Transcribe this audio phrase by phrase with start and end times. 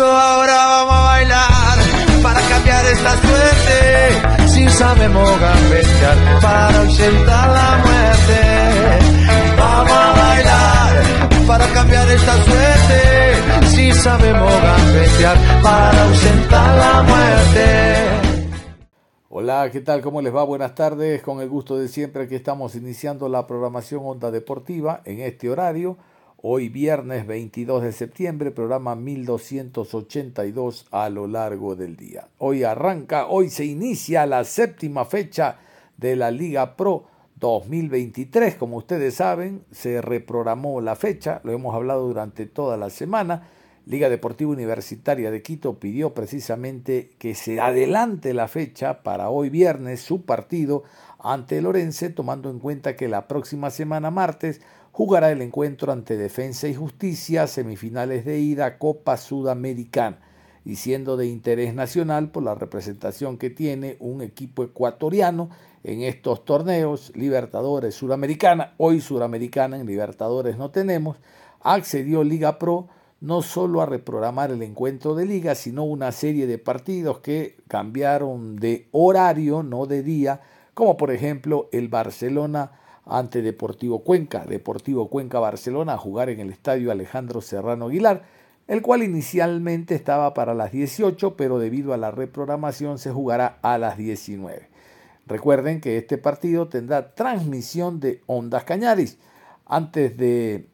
[0.00, 1.78] Eso ahora vamos a bailar
[2.22, 4.48] para cambiar esta suerte.
[4.48, 8.38] Si sabemos gambetear para ausentar la muerte.
[9.58, 11.02] Vamos a bailar
[11.46, 13.66] para cambiar esta suerte.
[13.66, 18.30] Si sabemos gambetear para ausentar la muerte.
[19.28, 20.00] Hola, ¿qué tal?
[20.00, 20.44] ¿Cómo les va?
[20.44, 21.20] Buenas tardes.
[21.22, 25.98] Con el gusto de siempre que estamos iniciando la programación Onda Deportiva en este horario
[26.42, 32.28] Hoy viernes 22 de septiembre, programa 1282 a lo largo del día.
[32.38, 35.58] Hoy arranca, hoy se inicia la séptima fecha
[35.98, 37.04] de la Liga Pro
[37.36, 38.54] 2023.
[38.54, 43.46] Como ustedes saben, se reprogramó la fecha, lo hemos hablado durante toda la semana.
[43.84, 50.00] Liga Deportiva Universitaria de Quito pidió precisamente que se adelante la fecha para hoy viernes
[50.00, 50.84] su partido
[51.22, 54.60] ante Lorense, tomando en cuenta que la próxima semana martes
[54.92, 60.18] jugará el encuentro ante Defensa y Justicia, semifinales de ida, Copa Sudamericana,
[60.64, 65.50] y siendo de interés nacional por la representación que tiene un equipo ecuatoriano
[65.84, 71.16] en estos torneos, Libertadores Sudamericana, hoy Sudamericana, en Libertadores no tenemos,
[71.62, 72.88] accedió Liga Pro
[73.20, 78.56] no solo a reprogramar el encuentro de liga, sino una serie de partidos que cambiaron
[78.56, 80.40] de horario, no de día,
[80.80, 82.72] como por ejemplo el Barcelona
[83.04, 88.22] ante Deportivo Cuenca, Deportivo Cuenca Barcelona, a jugar en el estadio Alejandro Serrano Aguilar,
[88.66, 93.76] el cual inicialmente estaba para las 18, pero debido a la reprogramación se jugará a
[93.76, 94.70] las 19.
[95.26, 99.18] Recuerden que este partido tendrá transmisión de Ondas Cañaris.
[99.66, 100.66] Antes de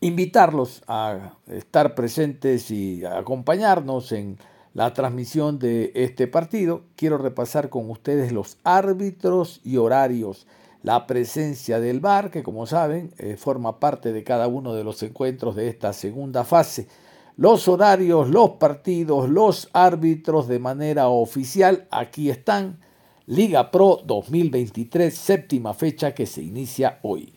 [0.00, 4.38] invitarlos a estar presentes y a acompañarnos en
[4.74, 10.46] la transmisión de este partido, quiero repasar con ustedes los árbitros y horarios.
[10.82, 15.02] La presencia del VAR, que como saben eh, forma parte de cada uno de los
[15.02, 16.88] encuentros de esta segunda fase,
[17.36, 22.80] los horarios, los partidos, los árbitros de manera oficial, aquí están,
[23.26, 27.32] Liga Pro 2023, séptima fecha que se inicia hoy.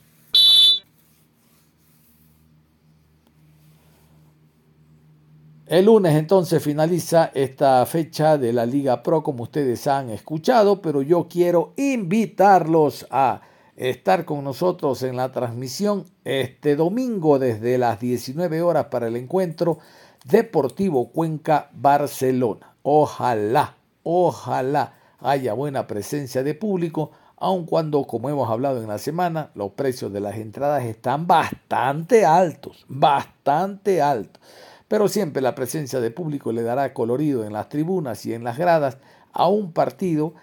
[5.67, 11.01] El lunes entonces finaliza esta fecha de la Liga Pro como ustedes han escuchado, pero
[11.01, 13.41] yo quiero invitarlos a
[13.75, 19.79] estar con nosotros en la transmisión este domingo desde las 19 horas para el encuentro
[20.23, 22.75] Deportivo Cuenca Barcelona.
[22.83, 29.49] Ojalá, ojalá haya buena presencia de público, aun cuando, como hemos hablado en la semana,
[29.55, 34.39] los precios de las entradas están bastante altos, bastante altos
[34.87, 38.57] pero siempre la presencia de público le dará colorido en las tribunas y en las
[38.57, 38.97] gradas
[39.33, 40.33] a un partido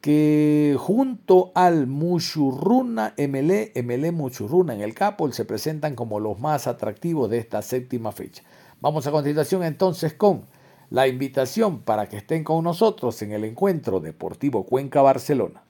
[0.00, 6.66] que junto al Muchurruna MLE, MLE Muchurruna en el Capol se presentan como los más
[6.66, 8.42] atractivos de esta séptima fecha.
[8.80, 10.46] Vamos a continuación entonces con
[10.90, 15.62] la invitación para que estén con nosotros en el encuentro Deportivo Cuenca Barcelona.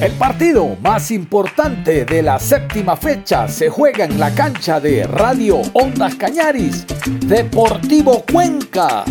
[0.00, 5.60] El partido más importante de la séptima fecha se juega en la cancha de Radio
[5.74, 6.86] Ondas Cañaris,
[7.26, 9.04] Deportivo Cuenca.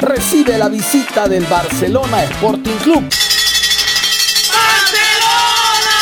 [0.00, 3.04] Recibe la visita del Barcelona Sporting Club.
[4.48, 5.92] ¡Barcelona!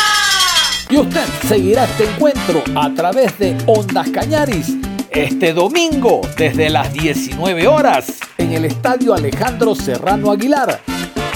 [0.89, 4.73] Y usted seguirá este encuentro a través de Ondas Cañaris
[5.11, 10.81] este domingo desde las 19 horas en el Estadio Alejandro Serrano Aguilar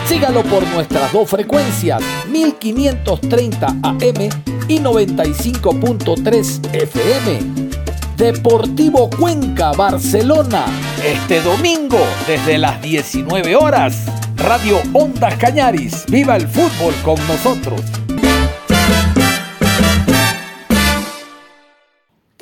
[0.07, 4.29] Sígalo por nuestras dos frecuencias, 1530 AM
[4.69, 7.39] y 95.3 FM.
[8.15, 10.65] Deportivo Cuenca, Barcelona,
[11.05, 14.05] este domingo desde las 19 horas.
[14.37, 17.81] Radio Ondas Cañaris, viva el fútbol con nosotros.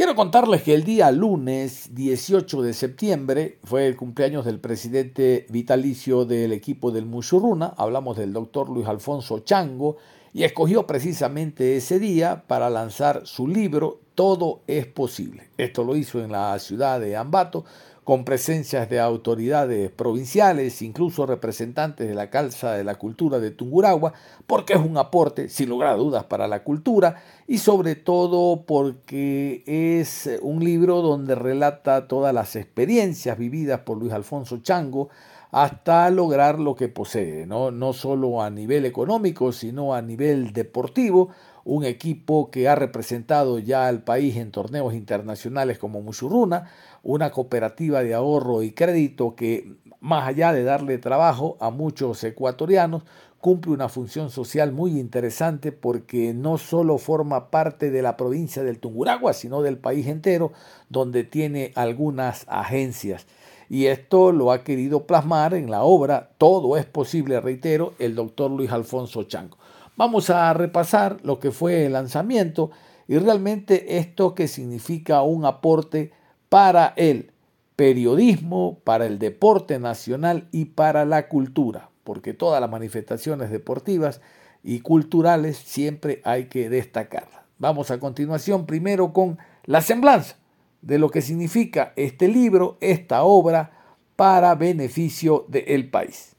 [0.06, 6.26] Quiero contarles que el día lunes 18 de septiembre fue el cumpleaños del presidente vitalicio
[6.26, 9.98] del equipo del Mushuruna, hablamos del doctor Luis Alfonso Chango,
[10.32, 15.50] y escogió precisamente ese día para lanzar su libro Todo es posible.
[15.58, 17.66] Esto lo hizo en la ciudad de Ambato,
[18.06, 24.14] con presencias de autoridades provinciales, incluso representantes de la Calza de la Cultura de Tunguragua,
[24.46, 29.64] porque es un aporte, sin lugar a dudas, para la cultura y sobre todo porque
[29.66, 35.10] es un libro donde relata todas las experiencias vividas por Luis Alfonso Chango
[35.50, 41.30] hasta lograr lo que posee, no, no solo a nivel económico, sino a nivel deportivo,
[41.66, 46.70] un equipo que ha representado ya al país en torneos internacionales como Musuruna,
[47.02, 53.04] una cooperativa de ahorro y crédito que, más allá de darle trabajo a muchos ecuatorianos,
[53.42, 58.80] cumple una función social muy interesante porque no solo forma parte de la provincia del
[58.80, 60.52] Tunguragua, sino del país entero,
[60.90, 63.26] donde tiene algunas agencias.
[63.70, 68.52] Y esto lo ha querido plasmar en la obra Todo es posible, reitero, el doctor
[68.52, 69.58] Luis Alfonso Chango.
[69.98, 72.72] Vamos a repasar lo que fue el lanzamiento
[73.08, 76.12] y realmente esto que significa un aporte
[76.50, 77.32] para el
[77.76, 84.22] periodismo, para el deporte nacional y para la cultura, porque todas las manifestaciones deportivas
[84.64, 87.42] y culturales siempre hay que destacarlas.
[87.58, 90.36] Vamos a continuación primero con la semblanza
[90.82, 93.72] de lo que significa este libro, esta obra,
[94.16, 96.36] para beneficio del país.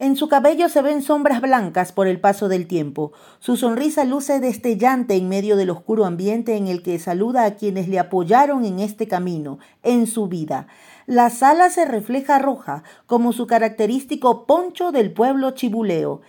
[0.00, 3.12] En su cabello se ven sombras blancas por el paso del tiempo.
[3.40, 7.88] Su sonrisa luce destellante en medio del oscuro ambiente en el que saluda a quienes
[7.88, 10.68] le apoyaron en este camino, en su vida.
[11.06, 16.20] La sala se refleja roja, como su característico poncho del pueblo chibuleo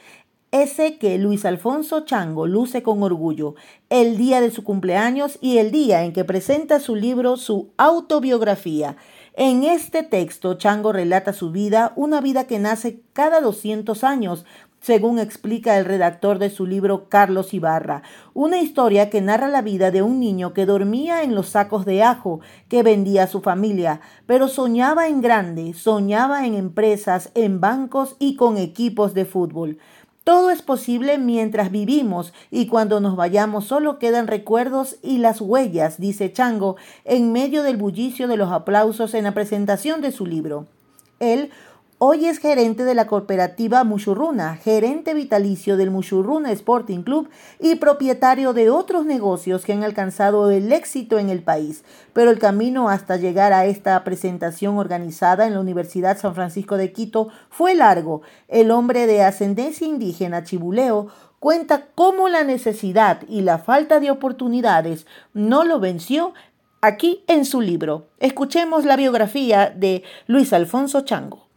[0.52, 3.54] ese que Luis Alfonso Chango luce con orgullo,
[3.90, 8.98] el día de su cumpleaños y el día en que presenta su libro, su autobiografía.
[9.36, 14.46] En este texto, Chango relata su vida, una vida que nace cada 200 años,
[14.82, 18.02] según explica el redactor de su libro Carlos Ibarra,
[18.34, 22.02] una historia que narra la vida de un niño que dormía en los sacos de
[22.02, 22.40] ajo
[22.70, 28.36] que vendía a su familia, pero soñaba en grande, soñaba en empresas, en bancos y
[28.36, 29.78] con equipos de fútbol.
[30.30, 36.00] Todo es posible mientras vivimos y cuando nos vayamos solo quedan recuerdos y las huellas,
[36.00, 40.68] dice Chango, en medio del bullicio de los aplausos en la presentación de su libro.
[41.20, 41.50] Él
[42.02, 47.30] Hoy es gerente de la cooperativa Mushurruna, gerente vitalicio del Mushurruna Sporting Club
[47.60, 51.84] y propietario de otros negocios que han alcanzado el éxito en el país.
[52.14, 56.94] Pero el camino hasta llegar a esta presentación organizada en la Universidad San Francisco de
[56.94, 58.22] Quito fue largo.
[58.48, 61.08] El hombre de ascendencia indígena chibuleo
[61.40, 66.34] cuenta cómo la necesidad y la falta de oportunidades no lo venció
[66.80, 68.08] aquí en su libro.
[68.20, 71.49] Escuchemos la biografía de Luis Alfonso Chango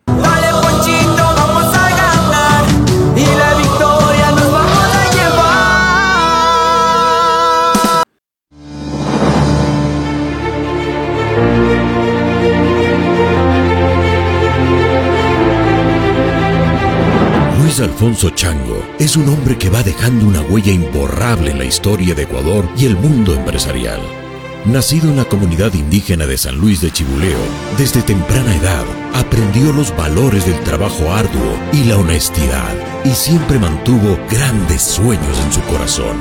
[17.82, 22.22] Alfonso Chango es un hombre que va dejando una huella imborrable en la historia de
[22.22, 24.21] Ecuador y el mundo empresarial.
[24.64, 27.40] Nacido en la comunidad indígena de San Luis de Chibuleo,
[27.78, 32.72] desde temprana edad aprendió los valores del trabajo arduo y la honestidad
[33.04, 36.16] y siempre mantuvo grandes sueños en su corazón.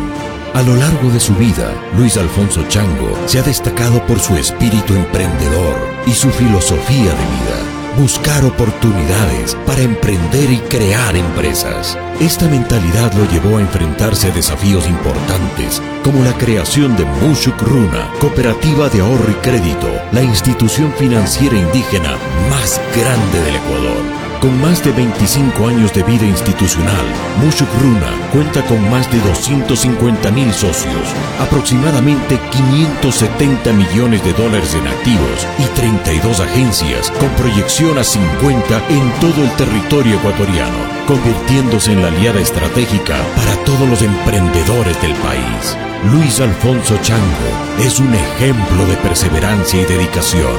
[0.55, 4.95] A lo largo de su vida, Luis Alfonso Chango se ha destacado por su espíritu
[4.95, 5.75] emprendedor
[6.07, 11.97] y su filosofía de vida buscar oportunidades para emprender y crear empresas.
[12.19, 18.09] Esta mentalidad lo llevó a enfrentarse a desafíos importantes, como la creación de Mushuk Runa,
[18.19, 22.17] cooperativa de ahorro y crédito, la institución financiera indígena
[22.49, 24.20] más grande del Ecuador.
[24.41, 27.05] Con más de 25 años de vida institucional,
[27.43, 34.87] Mushuk Runa cuenta con más de 250 mil socios, aproximadamente 570 millones de dólares en
[34.87, 42.01] activos y 32 agencias con proyección a 50 en todo el territorio ecuatoriano, convirtiéndose en
[42.01, 45.77] la aliada estratégica para todos los emprendedores del país.
[46.11, 50.57] Luis Alfonso Chango es un ejemplo de perseverancia y dedicación.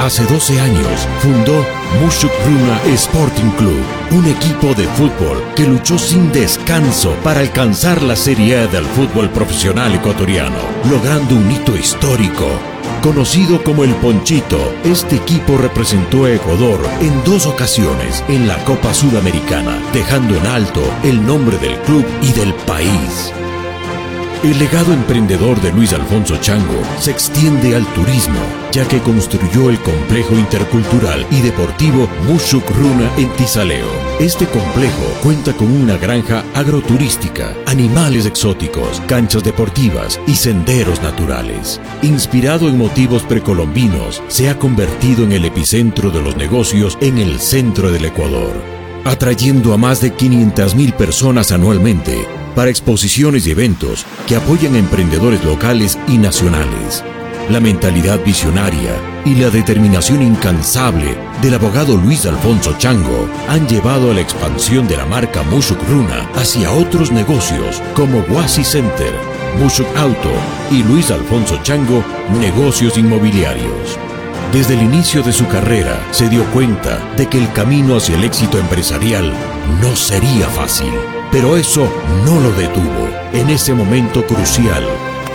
[0.00, 1.64] Hace 12 años fundó
[1.98, 3.82] Mushuk Runa Sporting Club,
[4.12, 9.28] un equipo de fútbol que luchó sin descanso para alcanzar la Serie A del fútbol
[9.30, 12.46] profesional ecuatoriano, logrando un hito histórico.
[13.02, 18.94] Conocido como el Ponchito, este equipo representó a Ecuador en dos ocasiones en la Copa
[18.94, 23.32] Sudamericana, dejando en alto el nombre del club y del país.
[24.42, 28.40] El legado emprendedor de Luis Alfonso Chango se extiende al turismo,
[28.72, 33.86] ya que construyó el complejo intercultural y deportivo Mushuk Runa en Tizaleo.
[34.18, 41.78] Este complejo cuenta con una granja agroturística, animales exóticos, canchas deportivas y senderos naturales.
[42.00, 47.40] Inspirado en motivos precolombinos, se ha convertido en el epicentro de los negocios en el
[47.40, 48.54] centro del Ecuador,
[49.04, 55.44] atrayendo a más de 500.000 personas anualmente para exposiciones y eventos que apoyan a emprendedores
[55.44, 57.04] locales y nacionales.
[57.50, 58.92] La mentalidad visionaria
[59.24, 64.96] y la determinación incansable del abogado Luis Alfonso Chango han llevado a la expansión de
[64.96, 69.12] la marca Mushuk Runa hacia otros negocios como Wasi Center,
[69.58, 70.30] Mushuk Auto
[70.70, 72.04] y Luis Alfonso Chango
[72.38, 73.98] Negocios Inmobiliarios.
[74.52, 78.24] Desde el inicio de su carrera se dio cuenta de que el camino hacia el
[78.24, 79.32] éxito empresarial
[79.80, 80.92] no sería fácil,
[81.32, 81.88] pero eso
[82.24, 84.84] no lo detuvo en ese momento crucial.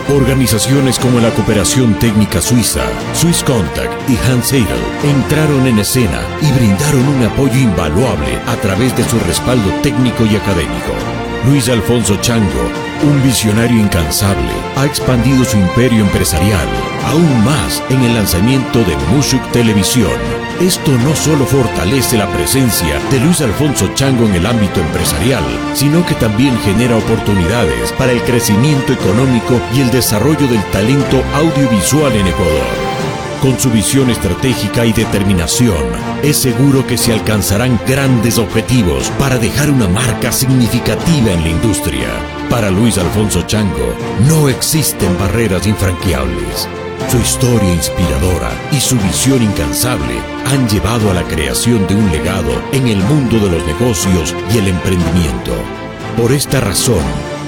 [0.08, 6.52] Organizaciones como la Cooperación Técnica Suiza, Swiss Contact y Hans Seidel entraron en escena y
[6.52, 11.15] brindaron un apoyo invaluable a través de su respaldo técnico y académico.
[11.46, 12.70] Luis Alfonso Chango,
[13.04, 16.66] un visionario incansable, ha expandido su imperio empresarial
[17.04, 20.10] aún más en el lanzamiento de Mushuk Televisión.
[20.60, 26.04] Esto no solo fortalece la presencia de Luis Alfonso Chango en el ámbito empresarial, sino
[26.04, 32.26] que también genera oportunidades para el crecimiento económico y el desarrollo del talento audiovisual en
[32.26, 32.95] Ecuador.
[33.40, 35.84] Con su visión estratégica y determinación,
[36.22, 42.08] es seguro que se alcanzarán grandes objetivos para dejar una marca significativa en la industria.
[42.48, 43.94] Para Luis Alfonso Chango,
[44.26, 46.66] no existen barreras infranqueables.
[47.10, 50.14] Su historia inspiradora y su visión incansable
[50.46, 54.58] han llevado a la creación de un legado en el mundo de los negocios y
[54.58, 55.52] el emprendimiento.
[56.16, 57.04] Por esta razón,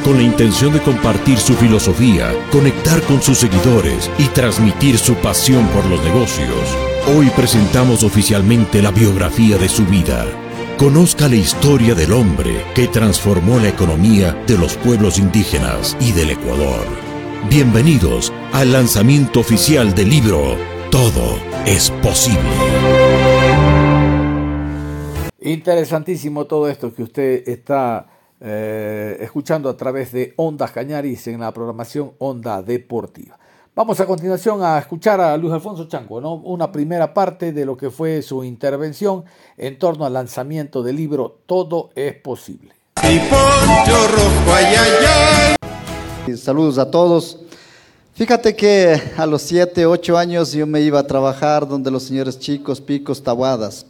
[0.09, 5.67] con la intención de compartir su filosofía, conectar con sus seguidores y transmitir su pasión
[5.69, 6.75] por los negocios,
[7.15, 10.25] hoy presentamos oficialmente la biografía de su vida.
[10.79, 16.31] Conozca la historia del hombre que transformó la economía de los pueblos indígenas y del
[16.31, 16.87] Ecuador.
[17.51, 20.57] Bienvenidos al lanzamiento oficial del libro
[20.91, 22.41] Todo es posible.
[25.39, 31.53] Interesantísimo todo esto que usted está eh, escuchando a través de Ondas Cañaris en la
[31.53, 33.39] programación Onda Deportiva.
[33.75, 36.35] Vamos a continuación a escuchar a Luis Alfonso Chango, ¿no?
[36.35, 39.25] una primera parte de lo que fue su intervención
[39.57, 42.75] en torno al lanzamiento del libro Todo es posible.
[46.37, 47.41] Saludos a todos.
[48.15, 52.39] Fíjate que a los 7, 8 años yo me iba a trabajar donde los señores
[52.39, 53.87] chicos, picos, tabuadas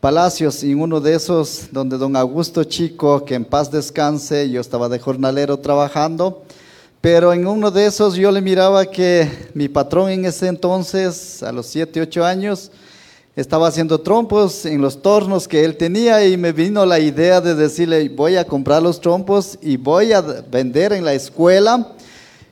[0.00, 4.88] palacios y uno de esos donde don Augusto Chico, que en paz descanse, yo estaba
[4.88, 6.42] de jornalero trabajando,
[7.02, 11.52] pero en uno de esos yo le miraba que mi patrón en ese entonces, a
[11.52, 12.70] los 7, 8 años,
[13.36, 17.54] estaba haciendo trompos en los tornos que él tenía y me vino la idea de
[17.54, 21.92] decirle, voy a comprar los trompos y voy a vender en la escuela.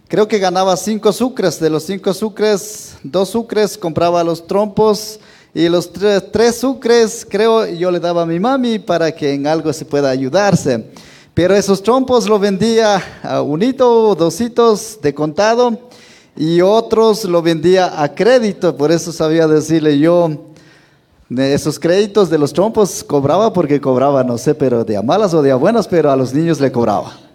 [0.06, 5.18] Creo que ganaba cinco sucres, de los cinco sucres, dos sucres compraba los trompos
[5.54, 9.72] y los tres, sucres, creo, yo le daba a mi mami para que en algo
[9.72, 10.84] se pueda ayudarse.
[11.34, 15.78] Pero esos trompos lo vendía a unito, dositos de contado
[16.36, 18.76] y otros lo vendía a crédito.
[18.76, 20.30] Por eso sabía decirle yo,
[21.30, 25.54] esos créditos de los trompos cobraba porque cobraba, no sé, pero de malas o de
[25.54, 27.27] buenas, pero a los niños le cobraba.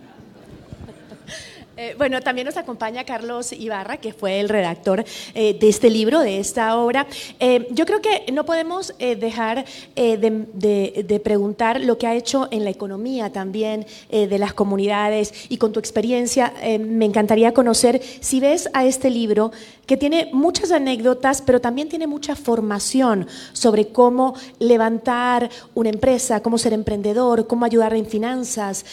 [1.83, 6.21] Eh, bueno, también nos acompaña Carlos Ibarra, que fue el redactor eh, de este libro,
[6.21, 7.07] de esta obra.
[7.41, 12.69] Eh, yo creo que no podemos dejar de, preguntar lo que ha hecho en la
[12.69, 18.85] economía también de las comunidades y con tu experiencia, me encantaría conocer si ves a
[18.85, 19.51] este libro
[19.85, 26.57] que tiene muchas anécdotas, pero también tiene mucha formación sobre cómo levantar una empresa, cómo
[26.57, 28.85] ser emprendedor, cómo ayudar en finanzas.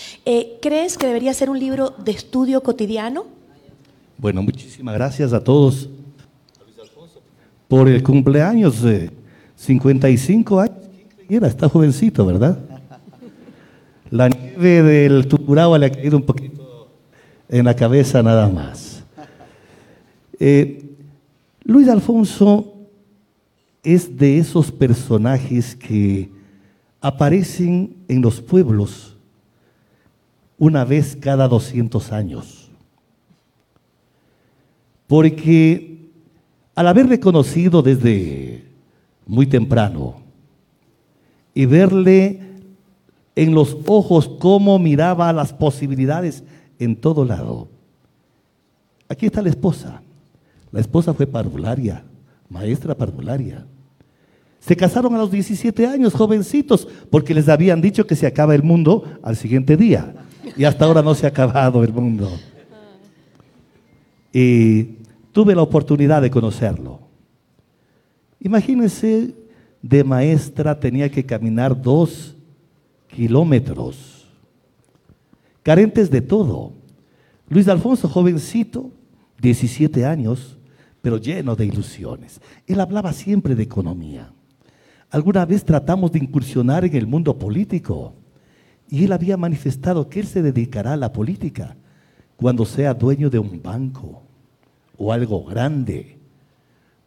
[0.60, 3.26] ¿Crees que debería ser un libro de estudio cotidiano?
[4.18, 5.88] Bueno, muchísimas gracias a todos
[7.68, 9.10] por el cumpleaños de
[9.54, 10.76] 55 años.
[11.28, 12.58] Era, está jovencito, ¿verdad?
[14.10, 16.88] La nieve del Tucuragua le ha caído un poquito
[17.48, 18.89] en la cabeza nada más.
[20.40, 20.96] Eh,
[21.62, 22.74] Luis Alfonso
[23.82, 26.30] es de esos personajes que
[27.00, 29.16] aparecen en los pueblos
[30.58, 32.70] una vez cada 200 años
[35.06, 36.10] porque
[36.74, 38.64] al haber reconocido desde
[39.26, 40.22] muy temprano
[41.54, 42.40] y verle
[43.36, 46.44] en los ojos cómo miraba las posibilidades
[46.78, 47.68] en todo lado,
[49.10, 50.00] Aquí está la esposa.
[50.72, 52.04] La esposa fue parvularia,
[52.48, 53.66] maestra parvularia.
[54.60, 58.62] Se casaron a los 17 años, jovencitos, porque les habían dicho que se acaba el
[58.62, 60.14] mundo al siguiente día.
[60.56, 62.30] Y hasta ahora no se ha acabado el mundo.
[64.32, 64.98] Y
[65.32, 67.00] tuve la oportunidad de conocerlo.
[68.38, 69.34] Imagínense,
[69.82, 72.36] de maestra tenía que caminar dos
[73.08, 74.26] kilómetros,
[75.62, 76.72] carentes de todo.
[77.48, 78.90] Luis Alfonso, jovencito,
[79.40, 80.56] 17 años,
[81.02, 82.40] pero lleno de ilusiones.
[82.66, 84.32] Él hablaba siempre de economía.
[85.10, 88.14] Alguna vez tratamos de incursionar en el mundo político
[88.88, 91.76] y él había manifestado que él se dedicará a la política
[92.36, 94.22] cuando sea dueño de un banco
[94.96, 96.18] o algo grande.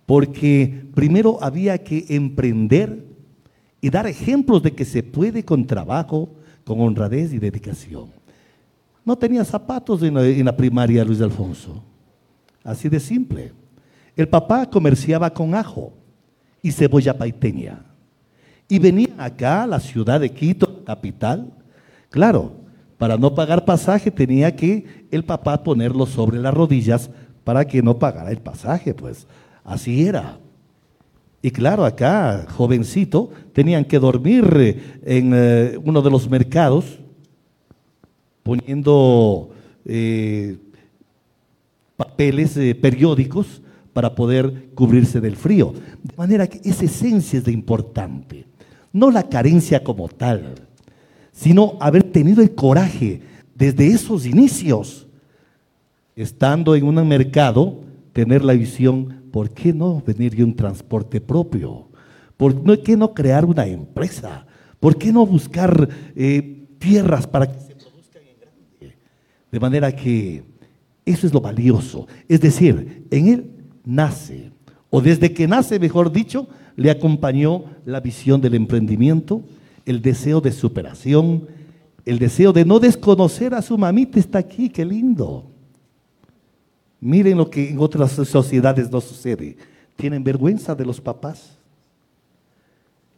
[0.05, 3.05] Porque primero había que emprender
[3.79, 6.29] y dar ejemplos de que se puede con trabajo,
[6.63, 8.11] con honradez y dedicación.
[9.05, 11.83] No tenía zapatos en la, primaria Luis Alfonso.
[12.63, 13.51] Así de simple.
[14.15, 15.93] El papá comerciaba con ajo
[16.61, 17.85] y cebolla paiteña.
[18.69, 21.51] Y venía acá a la ciudad de Quito, capital.
[22.09, 22.53] Claro,
[22.97, 27.09] para no pagar pasaje tenía que el papá ponerlo sobre las rodillas
[27.43, 29.27] para que no pagara el pasaje, pues
[29.63, 30.37] así era.
[31.41, 36.99] Y claro, acá, jovencito, tenían que dormir eh, en eh, uno de los mercados
[38.43, 39.49] poniendo
[39.85, 40.57] eh,
[41.97, 43.61] papeles periódicos
[43.93, 45.73] para poder cubrirse del frío.
[46.01, 48.45] De manera que esa esencia es de importante.
[48.91, 50.55] No la carencia como tal,
[51.31, 53.21] sino haber tenido el coraje
[53.55, 55.07] desde esos inicios,
[56.15, 57.81] estando en un mercado,
[58.13, 61.87] tener la visión, ¿por qué no venir de un transporte propio?
[62.37, 64.45] ¿Por qué no crear una empresa?
[64.79, 68.97] ¿Por qué no buscar eh, tierras para que se produzcan en grande?
[69.51, 70.43] De manera que
[71.05, 72.07] eso es lo valioso.
[72.27, 73.52] Es decir, en él
[73.85, 74.51] nace,
[74.89, 79.41] o desde que nace, mejor dicho, le acompañó la visión del emprendimiento,
[79.85, 81.47] el deseo de superación,
[82.05, 85.45] el deseo de no desconocer a su mamita, está aquí, qué lindo.
[86.99, 89.57] Miren lo que en otras sociedades no sucede.
[89.95, 91.57] Tienen vergüenza de los papás.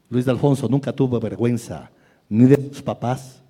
[0.09, 1.91] Luis Alfonso nunca tuvo vergüenza
[2.29, 3.41] ni de sus papás,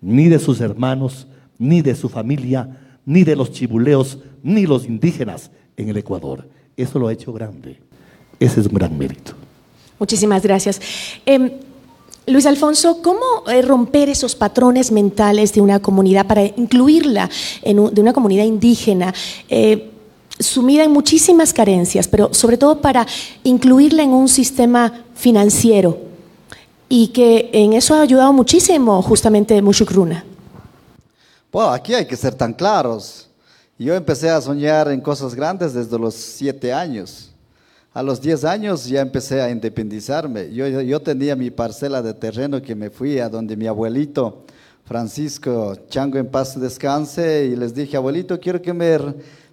[0.00, 1.26] ni de sus hermanos,
[1.58, 6.46] ni de su familia, ni de los chibuleos, ni los indígenas en el Ecuador.
[6.76, 7.78] Eso lo ha hecho grande.
[8.38, 9.32] Ese es un gran mérito.
[9.98, 10.80] Muchísimas gracias.
[11.26, 11.50] Em,
[12.26, 17.28] Luis Alfonso, ¿cómo eh, romper esos patrones mentales de una comunidad para incluirla
[17.62, 19.12] en de una comunidad indígena?
[19.48, 19.90] Eh,
[20.38, 23.06] sumida en muchísimas carencias, pero sobre todo para
[23.44, 25.98] incluirla en un sistema financiero
[26.88, 30.24] y que en eso ha ayudado muchísimo justamente Mushukruna.
[31.52, 33.29] Bueno, aquí hay que ser tan claros.
[33.80, 37.30] Yo empecé a soñar en cosas grandes desde los siete años.
[37.94, 40.52] A los 10 años ya empecé a independizarme.
[40.52, 44.44] Yo, yo tenía mi parcela de terreno que me fui a donde mi abuelito
[44.84, 48.98] Francisco Chango en paz descanse y les dije, abuelito, quiero que me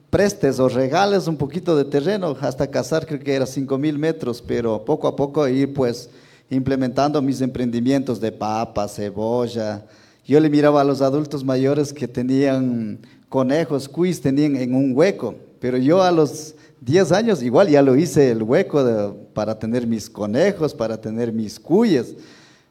[0.09, 4.43] prestes o regales un poquito de terreno hasta casar, creo que era 5 mil metros,
[4.45, 6.09] pero poco a poco ir pues
[6.49, 9.85] implementando mis emprendimientos de papa, cebolla.
[10.27, 15.35] Yo le miraba a los adultos mayores que tenían conejos, cuis, tenían en un hueco,
[15.61, 20.09] pero yo a los 10 años, igual ya lo hice el hueco para tener mis
[20.09, 22.13] conejos, para tener mis cuyes.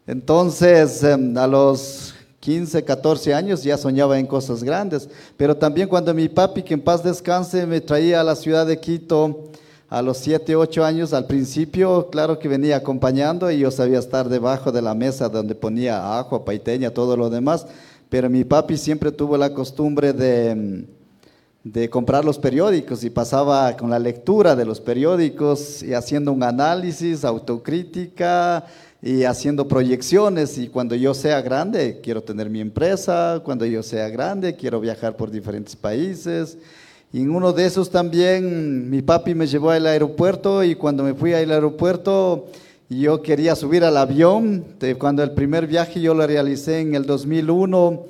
[0.06, 5.08] Entonces, em, a los 15, 14 años ya soñaba en cosas grandes.
[5.38, 8.78] Pero también cuando mi papi, que en paz descanse, me traía a la ciudad de
[8.78, 9.50] Quito
[9.88, 14.28] a los 7, 8 años, al principio, claro que venía acompañando y yo sabía estar
[14.28, 17.66] debajo de la mesa donde ponía ajo, paiteña, todo lo demás.
[18.08, 20.86] Pero mi papi siempre tuvo la costumbre de em,
[21.72, 26.44] de comprar los periódicos y pasaba con la lectura de los periódicos y haciendo un
[26.44, 28.64] análisis, autocrítica
[29.02, 34.08] y haciendo proyecciones y cuando yo sea grande quiero tener mi empresa, cuando yo sea
[34.10, 36.56] grande quiero viajar por diferentes países.
[37.12, 41.14] Y en uno de esos también mi papi me llevó al aeropuerto y cuando me
[41.14, 42.46] fui al aeropuerto
[42.88, 44.64] yo quería subir al avión,
[44.98, 48.06] cuando el primer viaje yo lo realicé en el 2001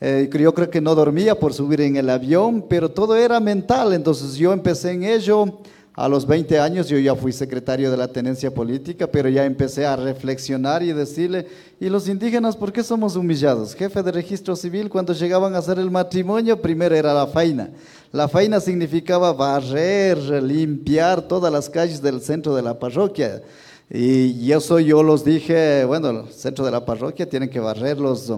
[0.00, 3.92] eh, yo creo que no dormía por subir en el avión, pero todo era mental.
[3.92, 5.58] Entonces yo empecé en ello.
[5.94, 9.84] A los 20 años yo ya fui secretario de la tenencia política, pero ya empecé
[9.84, 11.48] a reflexionar y decirle,
[11.80, 13.74] ¿y los indígenas por qué somos humillados?
[13.74, 17.70] Jefe de registro civil, cuando llegaban a hacer el matrimonio, primero era la faina.
[18.12, 23.42] La faina significaba barrer, limpiar todas las calles del centro de la parroquia.
[23.90, 28.30] Y eso yo los dije, bueno, el centro de la parroquia tienen que barrer los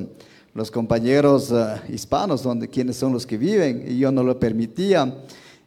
[0.54, 5.14] los compañeros eh, hispanos, donde quienes son los que viven, y yo no lo permitía.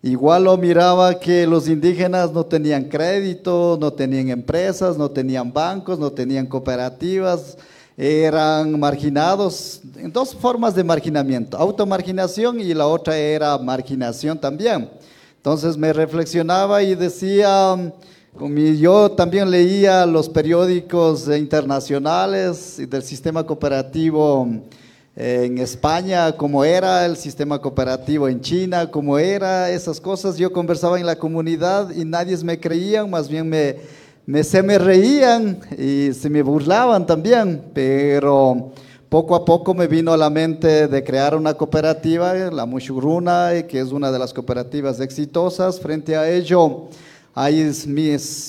[0.01, 5.97] Igual lo miraba que los indígenas no tenían crédito, no tenían empresas, no tenían bancos,
[5.97, 7.57] no tenían cooperativas,
[7.97, 14.89] eran marginados en dos formas de marginamiento, automarginación y la otra era marginación también.
[15.37, 17.93] Entonces me reflexionaba y decía,
[18.79, 24.47] yo también leía los periódicos internacionales del sistema cooperativo
[25.15, 30.37] en España, cómo era el sistema cooperativo en China, cómo era esas cosas.
[30.37, 33.75] Yo conversaba en la comunidad y nadie me creía, más bien me,
[34.25, 38.71] me, se me reían y se me burlaban también, pero
[39.09, 43.79] poco a poco me vino a la mente de crear una cooperativa, la Mushuruna, que
[43.79, 45.79] es una de las cooperativas exitosas.
[45.79, 46.87] Frente a ello,
[47.35, 47.71] hay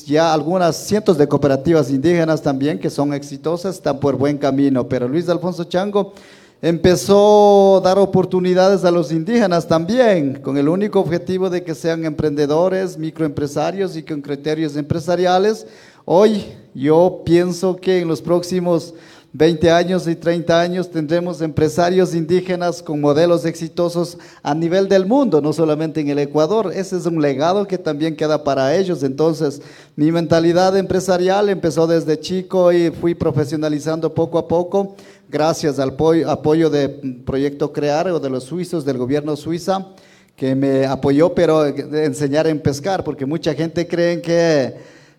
[0.06, 5.08] ya algunas cientos de cooperativas indígenas también que son exitosas, están por buen camino, pero
[5.08, 6.14] Luis Alfonso Chango
[6.62, 12.04] empezó a dar oportunidades a los indígenas también, con el único objetivo de que sean
[12.04, 15.66] emprendedores, microempresarios y con criterios empresariales.
[16.04, 18.94] Hoy yo pienso que en los próximos
[19.36, 25.40] 20 años y 30 años tendremos empresarios indígenas con modelos exitosos a nivel del mundo,
[25.40, 26.70] no solamente en el Ecuador.
[26.72, 29.02] Ese es un legado que también queda para ellos.
[29.02, 29.60] Entonces,
[29.96, 34.94] mi mentalidad empresarial empezó desde chico y fui profesionalizando poco a poco
[35.28, 35.96] gracias al
[36.28, 36.88] apoyo de
[37.26, 39.88] Proyecto Crear o de los suizos, del gobierno suiza,
[40.36, 44.76] que me apoyó, pero enseñar en pescar, porque mucha gente cree que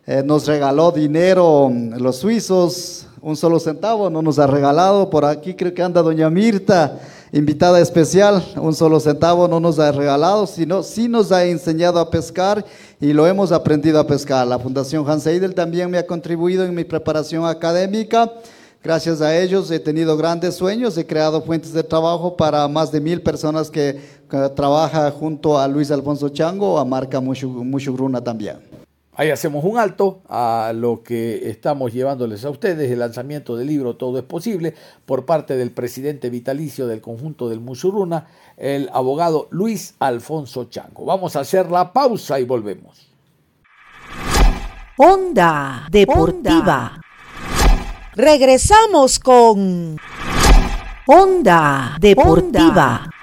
[0.08, 5.10] eh, nos regaló dinero los suizos, un solo centavo no nos ha regalado.
[5.10, 7.00] Por aquí creo que anda doña Mirta,
[7.34, 12.10] invitada especial, un solo centavo no nos ha regalado, sino sí nos ha enseñado a
[12.10, 12.64] pescar
[13.02, 14.46] y lo hemos aprendido a pescar.
[14.46, 18.32] La Fundación Hans Eidel también me ha contribuido en mi preparación académica
[18.86, 23.02] Gracias a ellos he tenido grandes sueños, he creado fuentes de trabajo para más de
[23.02, 24.00] mil personas que,
[24.56, 28.75] trabajan junto a Luis Alfonso Chango, a Marca Mushugruna también.
[29.18, 33.96] Ahí hacemos un alto a lo que estamos llevándoles a ustedes, el lanzamiento del libro
[33.96, 34.76] Todo es Posible
[35.06, 41.06] por parte del presidente vitalicio del conjunto del Mushuruna, el abogado Luis Alfonso Chango.
[41.06, 43.08] Vamos a hacer la pausa y volvemos.
[44.98, 47.00] Onda Deportiva.
[48.16, 49.98] Regresamos con
[51.08, 53.15] Onda Deportiva.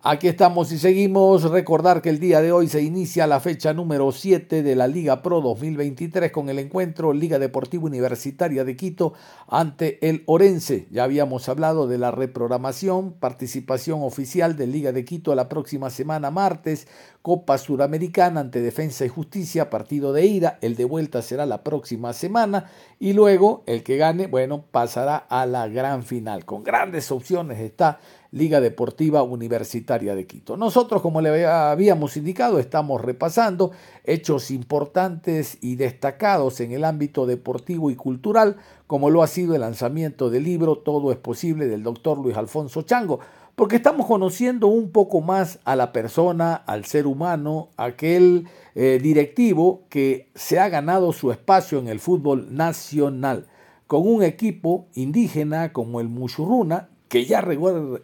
[0.00, 1.42] Aquí estamos y seguimos.
[1.50, 5.22] Recordar que el día de hoy se inicia la fecha número 7 de la Liga
[5.22, 9.14] Pro 2023 con el encuentro Liga Deportiva Universitaria de Quito
[9.48, 10.86] ante el Orense.
[10.92, 16.30] Ya habíamos hablado de la reprogramación, participación oficial de Liga de Quito la próxima semana
[16.30, 16.86] martes
[17.28, 22.12] Copa Suramericana ante Defensa y Justicia, partido de ida, el de vuelta será la próxima
[22.12, 26.44] semana y luego el que gane, bueno, pasará a la gran final.
[26.44, 27.98] Con grandes opciones está
[28.30, 30.56] Liga Deportiva Universitaria de Quito.
[30.56, 33.72] Nosotros, como le habíamos indicado, estamos repasando
[34.04, 39.62] hechos importantes y destacados en el ámbito deportivo y cultural, como lo ha sido el
[39.62, 43.20] lanzamiento del libro Todo es posible del doctor Luis Alfonso Chango
[43.58, 49.82] porque estamos conociendo un poco más a la persona, al ser humano, aquel eh, directivo
[49.88, 53.48] que se ha ganado su espacio en el fútbol nacional,
[53.88, 57.46] con un equipo indígena como el Mushuruna, que ya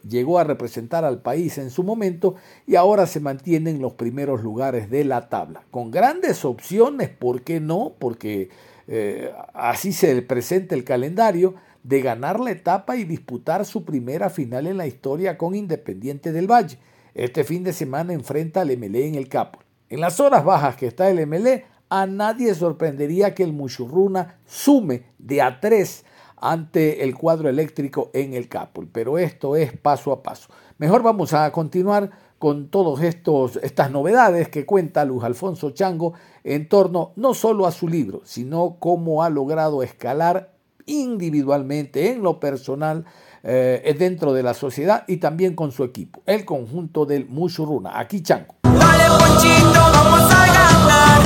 [0.09, 2.37] llegó a representar al país en su momento
[2.67, 7.43] y ahora se mantiene en los primeros lugares de la tabla, con grandes opciones, ¿por
[7.43, 7.95] qué no?
[7.99, 8.49] Porque
[8.89, 14.67] eh, así se presenta el calendario de ganar la etapa y disputar su primera final
[14.67, 16.79] en la historia con Independiente del Valle.
[17.15, 19.61] Este fin de semana enfrenta al MLE en el Capo.
[19.91, 25.05] En las horas bajas que está el MLE, a nadie sorprendería que el Muchurruna sume
[25.19, 26.05] de a tres
[26.45, 30.49] ante el cuadro eléctrico en el Capul, pero esto es paso a paso.
[30.77, 36.13] Mejor vamos a continuar con todas estas novedades que cuenta Luz Alfonso Chango
[36.45, 40.53] en torno no solo a su libro, sino cómo ha logrado escalar
[40.85, 43.07] individualmente, en lo personal,
[43.43, 47.99] eh, dentro de la sociedad y también con su equipo, el conjunto del Mushuruna.
[47.99, 51.23] Aquí Ponchito, vamos a ganar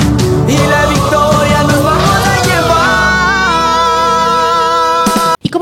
[0.47, 2.08] y la victoria nos vamos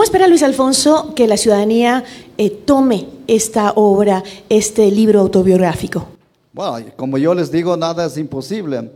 [0.08, 2.02] espera Luis Alfonso que la ciudadanía
[2.38, 6.08] eh, tome esta obra, este libro autobiográfico?
[6.54, 8.90] Bueno, como yo les digo, nada es imposible.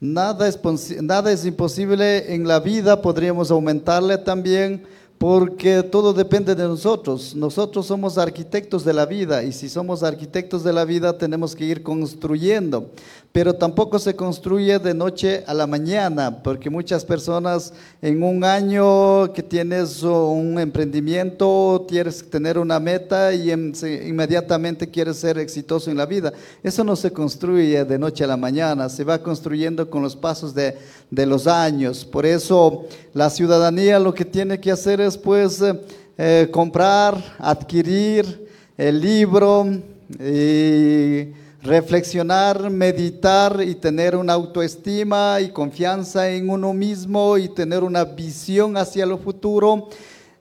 [0.00, 0.58] Nada es,
[1.02, 4.82] nada es imposible en la vida, podríamos aumentarle también,
[5.18, 7.34] porque todo depende de nosotros.
[7.34, 11.66] Nosotros somos arquitectos de la vida y si somos arquitectos de la vida tenemos que
[11.66, 12.90] ir construyendo.
[13.36, 17.70] Pero tampoco se construye de noche a la mañana, porque muchas personas
[18.00, 25.36] en un año que tienes un emprendimiento, quieres tener una meta y inmediatamente quieres ser
[25.36, 26.32] exitoso en la vida.
[26.62, 30.54] Eso no se construye de noche a la mañana, se va construyendo con los pasos
[30.54, 30.74] de,
[31.10, 32.06] los años.
[32.06, 35.62] Por eso la ciudadanía lo que tiene que hacer es pues
[36.16, 39.66] eh, comprar, adquirir el libro
[40.18, 48.04] y reflexionar, meditar y tener una autoestima y confianza en uno mismo y tener una
[48.04, 49.88] visión hacia lo futuro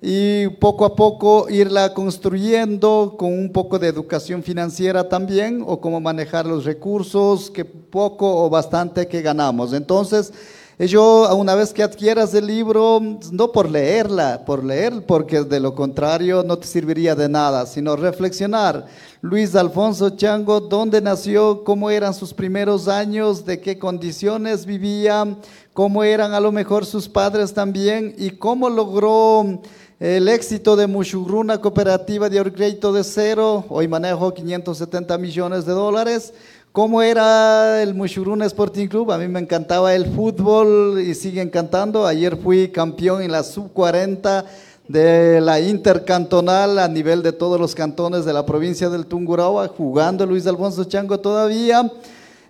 [0.02, 6.00] y poco a poco irla construyendo con un poco de educación financiera también o cómo
[6.00, 9.74] manejar los recursos que poco o bastante que ganamos.
[9.74, 10.32] Entonces,
[10.78, 13.00] yo, una vez que adquieras el libro,
[13.32, 17.96] no por leerla, por leer, porque de lo contrario no te serviría de nada, sino
[17.96, 18.86] reflexionar.
[19.22, 21.64] Luis Alfonso Chango, ¿dónde nació?
[21.64, 23.46] ¿Cómo eran sus primeros años?
[23.46, 25.38] ¿De qué condiciones vivía?
[25.72, 28.14] ¿Cómo eran a lo mejor sus padres también?
[28.18, 29.62] ¿Y cómo logró
[30.02, 33.64] el éxito de Mushuruna Cooperativa de crédito de cero?
[33.70, 36.34] Hoy manejo 570 millones de dólares
[36.76, 39.10] ¿Cómo era el Mushuruna Sporting Club?
[39.14, 42.06] A mí me encantaba el fútbol y sigue encantando.
[42.06, 44.44] Ayer fui campeón en la sub-40
[44.90, 50.26] de la intercantonal a nivel de todos los cantones de la provincia del Tungurahua, jugando
[50.26, 51.90] Luis Alfonso Chango todavía.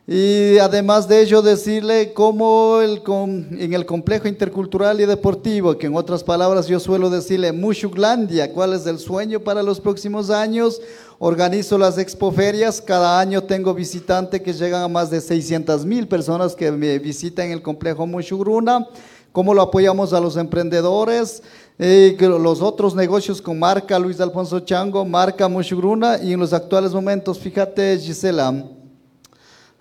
[0.07, 3.01] Y además de ello, decirle cómo el,
[3.59, 8.73] en el complejo intercultural y deportivo, que en otras palabras yo suelo decirle Mushuglandia, cuál
[8.73, 10.79] es el sueño para los próximos años,
[11.17, 16.55] Organizo las expoferias, cada año tengo visitantes que llegan a más de 600 mil personas
[16.55, 18.85] que me visitan en el complejo Mushugruna.
[19.31, 21.41] ¿Cómo lo apoyamos a los emprendedores?
[21.79, 26.93] Eh, los otros negocios con marca Luis Alfonso Chango, marca Mushugruna y en los actuales
[26.93, 28.65] momentos, fíjate Gisela,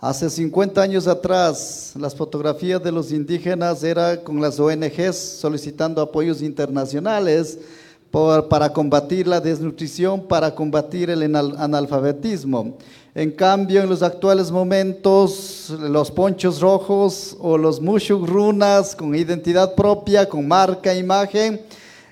[0.04, 6.42] hace 50 años atrás las fotografías de los indígenas eran con las ONGs solicitando apoyos
[6.42, 7.58] internacionales
[8.50, 12.76] para combatir la desnutrición, para combatir el analfabetismo.
[13.14, 19.74] En cambio, en los actuales momentos, los ponchos rojos o los mushuk runas con identidad
[19.74, 21.62] propia, con marca, imagen,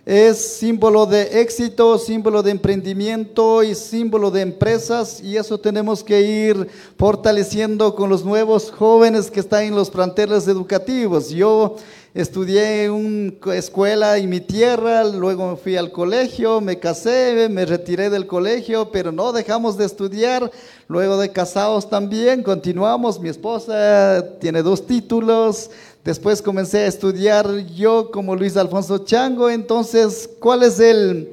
[0.05, 6.21] es símbolo de éxito, símbolo de emprendimiento y símbolo de empresas y eso tenemos que
[6.21, 11.31] ir fortaleciendo con los nuevos jóvenes que están en los planteles educativos.
[11.31, 11.77] Yo
[12.15, 18.11] estudié en una escuela en mi tierra, luego fui al colegio, me casé, me retiré
[18.11, 20.51] del colegio, pero no dejamos de estudiar.
[20.89, 23.19] Luego de casados también, continuamos.
[23.19, 25.71] Mi esposa tiene dos títulos.
[26.05, 29.49] Después comencé a estudiar yo como Luis Alfonso Chango.
[29.49, 31.29] Entonces, ¿cuál es el,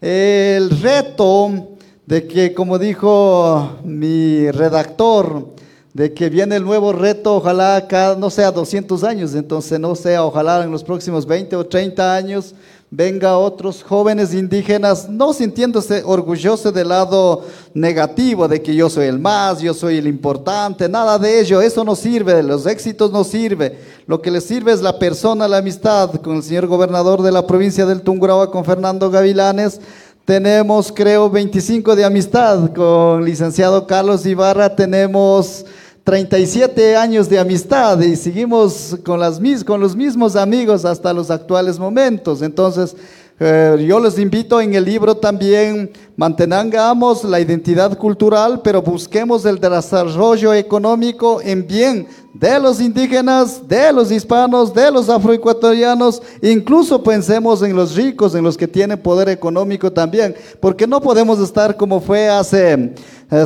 [0.00, 1.76] el reto
[2.06, 5.48] de que, como dijo mi redactor,
[5.92, 10.24] de que viene el nuevo reto, ojalá cada, no sea 200 años, entonces no sea,
[10.24, 12.54] ojalá en los próximos 20 o 30 años
[12.90, 17.44] venga otros jóvenes indígenas, no sintiéndose orgullosos del lado
[17.74, 21.84] negativo, de que yo soy el más, yo soy el importante, nada de ello, eso
[21.84, 26.10] no sirve, los éxitos no sirve, lo que les sirve es la persona, la amistad,
[26.22, 29.80] con el señor gobernador de la provincia del Tungurahua, con Fernando Gavilanes,
[30.24, 35.64] tenemos creo 25 de amistad, con licenciado Carlos Ibarra tenemos
[36.06, 41.80] 37 años de amistad y seguimos con, las, con los mismos amigos hasta los actuales
[41.80, 42.42] momentos.
[42.42, 42.94] Entonces,
[43.40, 49.60] eh, yo les invito en el libro también, mantengamos la identidad cultural, pero busquemos el
[49.60, 57.62] desarrollo económico en bien de los indígenas, de los hispanos, de los afroecuatorianos, incluso pensemos
[57.62, 61.98] en los ricos, en los que tienen poder económico también, porque no podemos estar como
[61.98, 62.94] fue hace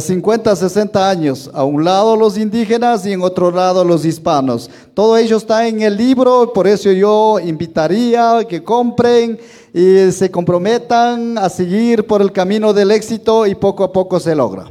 [0.00, 4.68] 50, eh, 60 años, a un lado los indígenas y en otro lado los hispanos.
[4.92, 9.38] Todo ello está en el libro, por eso yo invitaría que compren
[9.72, 14.34] y se comprometan a seguir por el camino del éxito y poco a poco se
[14.34, 14.70] logra.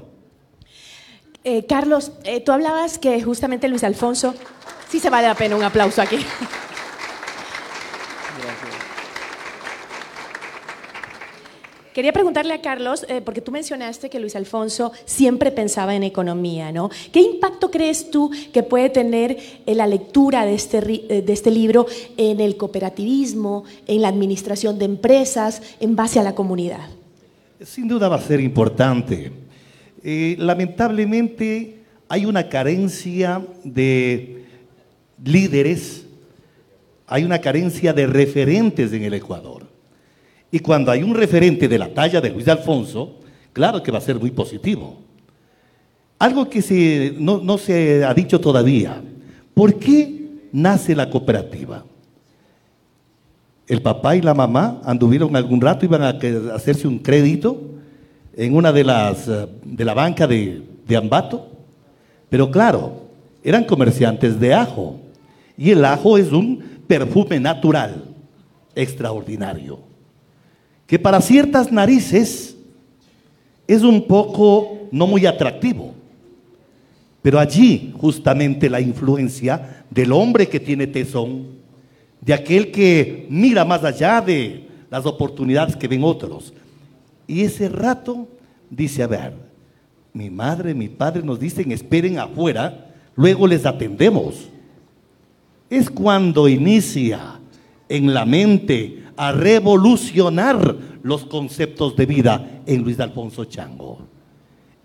[1.44, 4.36] Eh, Carlos, eh, tú hablabas que justamente Luis Alfonso,
[4.90, 6.18] sí se vale la pena un aplauso aquí.
[11.94, 16.72] Quería preguntarle a Carlos, eh, porque tú mencionaste que Luis Alfonso siempre pensaba en economía,
[16.72, 16.90] ¿no?
[17.12, 22.42] ¿Qué impacto crees tú que puede tener la lectura de este, de este libro en
[22.42, 26.99] el cooperativismo, en la administración de empresas, en base a la comunidad?
[27.62, 29.32] Sin duda va a ser importante
[30.04, 34.46] eh, lamentablemente hay una carencia de
[35.24, 36.06] líderes,
[37.06, 39.68] hay una carencia de referentes en el Ecuador.
[40.52, 43.20] Y cuando hay un referente de la talla de Luis Alfonso,
[43.54, 44.98] claro que va a ser muy positivo.
[46.18, 49.02] Algo que se, no, no se ha dicho todavía.
[49.54, 51.86] ¿Por qué nace la cooperativa?
[53.70, 56.18] El papá y la mamá anduvieron algún rato, iban a
[56.56, 57.62] hacerse un crédito
[58.36, 61.48] en una de las eh, de la banca de, de Ambato.
[62.30, 63.04] Pero claro,
[63.44, 65.00] eran comerciantes de ajo.
[65.56, 68.06] Y el ajo es un perfume natural,
[68.74, 69.80] extraordinario,
[70.88, 72.56] que para ciertas narices
[73.68, 75.94] es un poco no muy atractivo.
[77.22, 81.59] Pero allí justamente la influencia del hombre que tiene tesón,
[82.22, 86.54] de aquel que mira más allá de las oportunidades que ven otros.
[87.28, 88.28] Y ese rato
[88.70, 89.34] dice, a ver,
[90.14, 94.50] mi madre, mi padre nos dicen, esperen afuera, luego les atendemos.
[95.70, 97.40] Es cuando inicia
[97.88, 104.00] en la mente a revolucionar los conceptos de vida en Luis Alfonso Chango.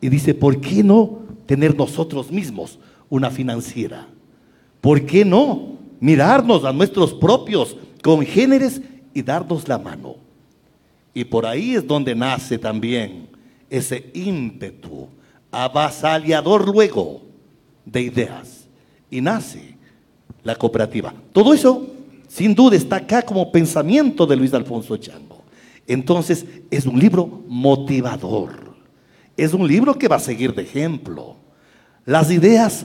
[0.01, 4.07] Y dice, ¿por qué no tener nosotros mismos una financiera?
[4.81, 5.74] ¿Por qué no
[6.05, 8.83] mirarnos a nuestros propios congéneres
[9.15, 10.17] y darnos la mano?
[11.15, 13.31] Y por ahí es donde nace también
[13.71, 15.09] ese ímpetu
[15.51, 17.23] avasallador luego
[17.87, 18.67] de ideas.
[19.11, 19.77] Y nace
[20.43, 21.15] la cooperativa.
[21.33, 21.87] Todo eso,
[22.29, 25.43] sin duda, está acá como pensamiento de Luis Alfonso Chango.
[25.87, 28.75] Entonces, es un libro motivador.
[29.39, 31.37] Es un libro que va a seguir de ejemplo.
[32.05, 32.85] Las ideas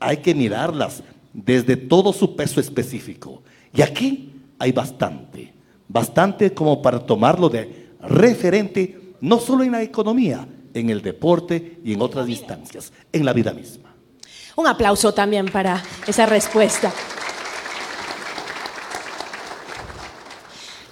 [0.00, 1.04] hay que mirarlas
[1.44, 3.42] desde todo su peso específico.
[3.72, 5.52] Y aquí hay bastante,
[5.86, 11.92] bastante como para tomarlo de referente, no solo en la economía, en el deporte y
[11.92, 13.94] en otras instancias, en la vida misma.
[14.56, 16.92] Un aplauso también para esa respuesta.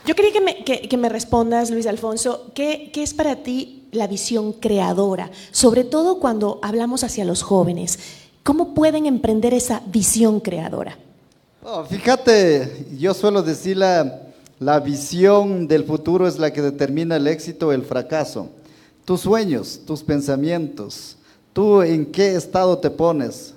[0.04, 0.32] Yo quería
[0.64, 5.32] que me, respondas, Luis Alfonso, ¿qué, qué es para ti la visión creadora?
[5.50, 7.98] Sobre todo cuando hablamos hacia los jóvenes.
[8.46, 10.96] ¿Cómo pueden emprender esa visión creadora?
[11.64, 14.20] Oh, fíjate, yo suelo decir la,
[14.60, 18.50] la visión del futuro es la que determina el éxito o el fracaso.
[19.04, 21.16] Tus sueños, tus pensamientos,
[21.52, 23.52] tú en qué estado te pones.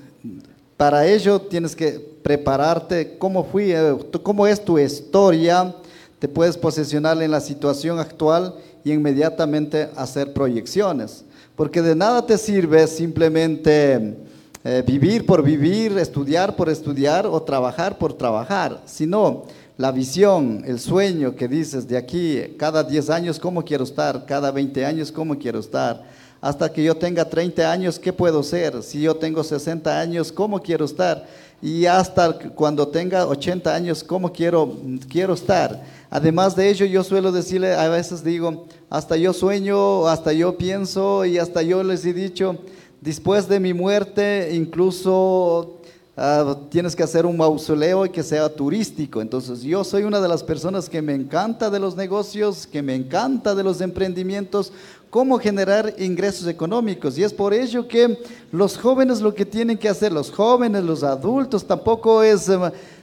[0.75, 1.91] Para ello tienes que
[2.23, 5.75] prepararte, cómo, fui, eh, cómo es tu historia,
[6.17, 11.25] te puedes posicionar en la situación actual y inmediatamente hacer proyecciones.
[11.56, 14.17] Porque de nada te sirve simplemente
[14.63, 19.45] eh, vivir por vivir, estudiar por estudiar o trabajar por trabajar, sino
[19.78, 24.26] la visión, el sueño que dices de aquí, cada 10 años, ¿cómo quiero estar?
[24.26, 26.04] Cada 20 años, ¿cómo quiero estar?
[26.41, 28.84] Hasta que yo tenga 30 años, ¿qué puedo ser?
[28.84, 31.26] Si yo tengo 60 años, ¿cómo quiero estar?
[31.62, 34.78] Y hasta cuando tenga 80 años, ¿cómo quiero,
[35.10, 35.82] quiero estar?
[36.10, 41.24] Además de ello, yo suelo decirle, a veces digo, hasta yo sueño, hasta yo pienso
[41.24, 42.58] y hasta yo les he dicho,
[43.02, 45.78] después de mi muerte, incluso
[46.18, 49.22] ah, tienes que hacer un mausoleo y que sea turístico.
[49.22, 52.96] Entonces yo soy una de las personas que me encanta de los negocios, que me
[52.96, 54.72] encanta de los emprendimientos,
[55.10, 57.18] cómo generar ingresos económicos.
[57.18, 58.18] Y es por ello que
[58.52, 62.50] los jóvenes lo que tienen que hacer, los jóvenes, los adultos, tampoco es...
[62.50, 62.60] eh,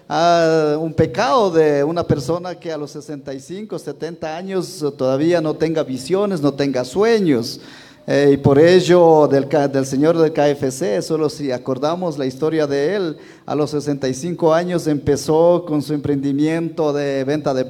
[0.08, 5.82] ah, un pecado de una persona que a los 65, 70 años todavía no tenga
[5.82, 7.60] visiones, no tenga sueños.
[8.08, 12.94] Eh, y por ello del, del señor del KFC, solo si acordamos la historia de
[12.94, 17.66] él, a los 65 años empezó con su emprendimiento de venta de,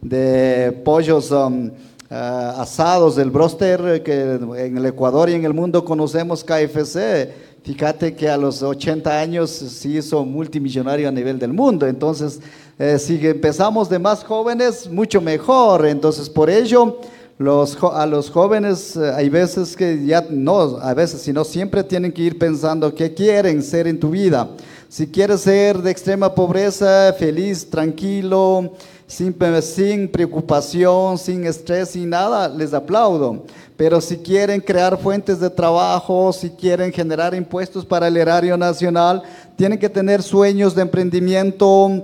[0.00, 1.70] de pollos um,
[2.08, 7.28] ah, asados del broster, que en el Ecuador y en el mundo conocemos KFC.
[7.62, 11.86] Fíjate que a los 80 años se hizo multimillonario a nivel del mundo.
[11.86, 12.40] Entonces,
[12.78, 15.84] eh, si empezamos de más jóvenes, mucho mejor.
[15.84, 16.98] Entonces, por ello,
[17.38, 22.12] los, a los jóvenes eh, hay veces que ya no, a veces, sino siempre tienen
[22.12, 24.48] que ir pensando qué quieren ser en tu vida.
[24.88, 28.72] Si quieres ser de extrema pobreza, feliz, tranquilo,
[29.06, 33.44] sin, sin preocupación, sin estrés, sin nada, les aplaudo.
[33.76, 39.22] Pero si quieren crear fuentes de trabajo, si quieren generar impuestos para el erario nacional,
[39.56, 42.02] tienen que tener sueños de emprendimiento,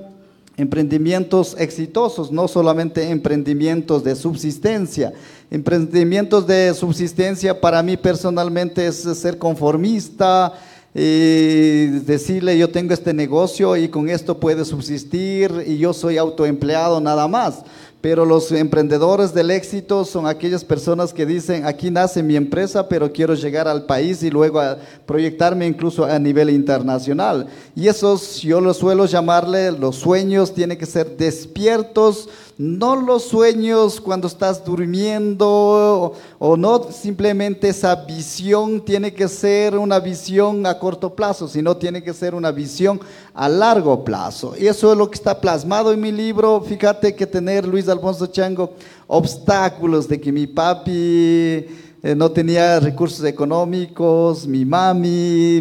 [0.57, 5.13] emprendimientos exitosos, no solamente emprendimientos de subsistencia.
[5.51, 10.53] Emprendimientos de subsistencia para mí personalmente es ser conformista
[10.95, 17.01] y decirle yo tengo este negocio y con esto puede subsistir y yo soy autoempleado
[17.01, 17.63] nada más.
[18.03, 23.13] Pero los emprendedores del éxito son aquellas personas que dicen, aquí nace mi empresa, pero
[23.13, 24.61] quiero llegar al país y luego
[25.07, 27.47] proyectarme incluso a nivel internacional.
[27.77, 32.29] Y esos yo lo suelo llamarle, los sueños tienen que ser despiertos,
[32.59, 39.99] no los sueños cuando estás durmiendo o, no simplemente esa visión tiene que ser una
[39.99, 43.01] visión a corto plazo, sino tiene que ser una visión
[43.35, 44.55] a largo plazo.
[44.59, 46.61] Y eso es lo que está plasmado en mi libro.
[46.61, 48.73] Fíjate que tener Luis Alfonso Chango
[49.07, 51.67] obstáculos de que mi papi
[52.05, 55.59] eh, no tenía recursos económicos, mi mami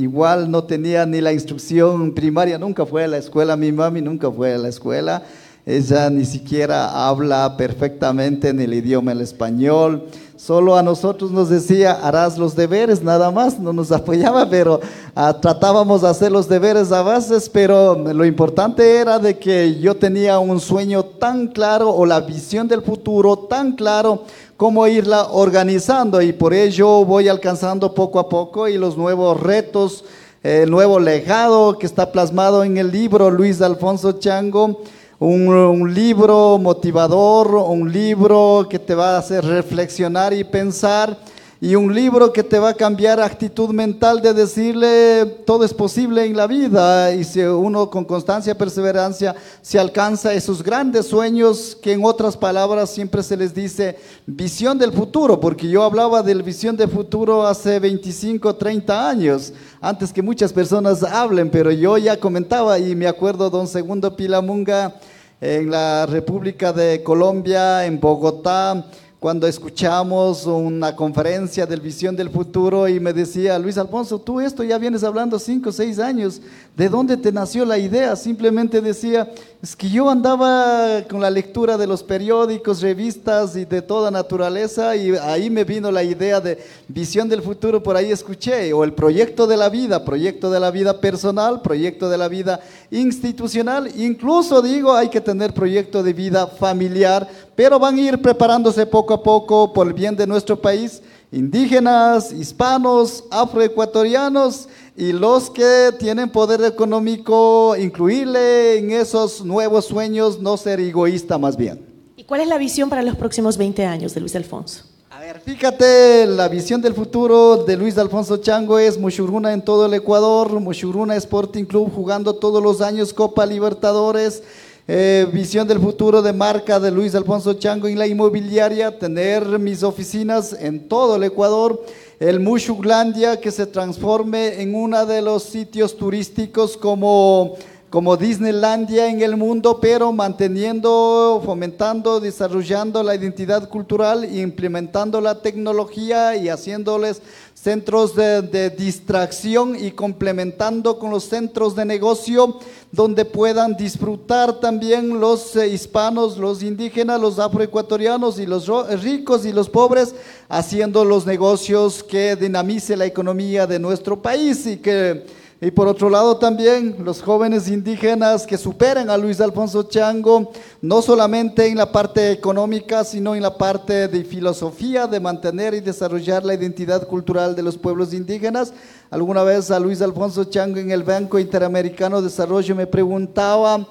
[0.00, 4.30] igual no tenía ni la instrucción primaria, nunca fue a la escuela, mi mami nunca
[4.30, 5.22] fue a la escuela
[5.66, 10.04] ella ni siquiera habla perfectamente en el idioma el español.
[10.36, 14.80] Solo a nosotros nos decía, harás los deberes, nada más, no nos apoyaba, pero
[15.16, 19.96] ah, tratábamos de hacer los deberes a veces, pero lo importante era de que yo
[19.96, 24.22] tenía un sueño tan claro o la visión del futuro tan claro
[24.56, 30.04] como irla organizando y por ello voy alcanzando poco a poco y los nuevos retos,
[30.44, 34.80] el nuevo legado que está plasmado en el libro Luis Alfonso Chango
[35.18, 41.18] un, libro motivador, un libro que te va a hacer reflexionar y pensar,
[41.60, 46.24] y un libro que te va a cambiar actitud mental de decirle todo es posible
[46.24, 51.76] en la vida y si uno con constancia y perseverancia se alcanza esos grandes sueños
[51.80, 53.96] que en otras palabras siempre se les dice
[54.26, 60.12] visión del futuro, porque yo hablaba del visión del futuro hace 25, 30 años, antes
[60.12, 64.94] que muchas personas hablen, pero yo ya comentaba y me acuerdo don Segundo Pilamunga
[65.40, 68.86] en la República de Colombia, en Bogotá,
[69.18, 74.62] cuando escuchamos una conferencia del Visión del Futuro y me decía, Luis Alfonso, tú esto
[74.62, 76.40] ya vienes hablando cinco o seis años,
[76.76, 78.14] ¿de dónde te nació la idea?
[78.16, 83.80] Simplemente decía, es que yo andaba con la lectura de los periódicos, revistas y de
[83.80, 88.74] toda naturaleza y ahí me vino la idea de Visión del Futuro, por ahí escuché,
[88.74, 92.60] o el proyecto de la vida, proyecto de la vida personal, proyecto de la vida
[92.90, 98.84] institucional, incluso digo, hay que tener proyecto de vida familiar, pero van a ir preparándose
[98.84, 101.00] poco a poco por el bien de nuestro país,
[101.32, 110.56] indígenas, hispanos, afroecuatorianos y los que tienen poder económico, incluirle en esos nuevos sueños, no
[110.56, 111.84] ser egoísta más bien.
[112.16, 114.84] ¿Y cuál es la visión para los próximos 20 años de Luis Alfonso?
[115.10, 119.84] A ver, fíjate, la visión del futuro de Luis Alfonso Chango es Mushuruna en todo
[119.84, 124.42] el Ecuador, Mushuruna Sporting Club jugando todos los años Copa Libertadores,
[124.88, 129.82] eh, visión del futuro de marca de Luis Alfonso Chango en la inmobiliaria, tener mis
[129.82, 131.82] oficinas en todo el Ecuador,
[132.18, 137.56] el Mushuglandia que se transforme en uno de los sitios turísticos como
[137.90, 146.34] como Disneylandia en el mundo, pero manteniendo, fomentando, desarrollando la identidad cultural implementando la tecnología
[146.34, 147.22] y haciéndoles
[147.54, 152.58] centros de, distracción y complementando con los centros de negocio
[152.92, 158.68] donde puedan disfrutar también los eh, hispanos, los indígenas, los afroecuatorianos y los
[159.02, 160.14] ricos y los pobres
[160.48, 165.24] haciendo los negocios que dinamice la economía de nuestro país y que
[165.58, 170.52] y por otro lado también los jóvenes indígenas que superen a Luis Alfonso Chango,
[170.82, 175.80] no solamente en la parte económica, sino en la parte de filosofía, de mantener y
[175.80, 178.74] desarrollar la identidad cultural de los pueblos indígenas.
[179.10, 183.88] Alguna vez a Luis Alfonso Chango en el Banco Interamericano de Desarrollo me preguntaba,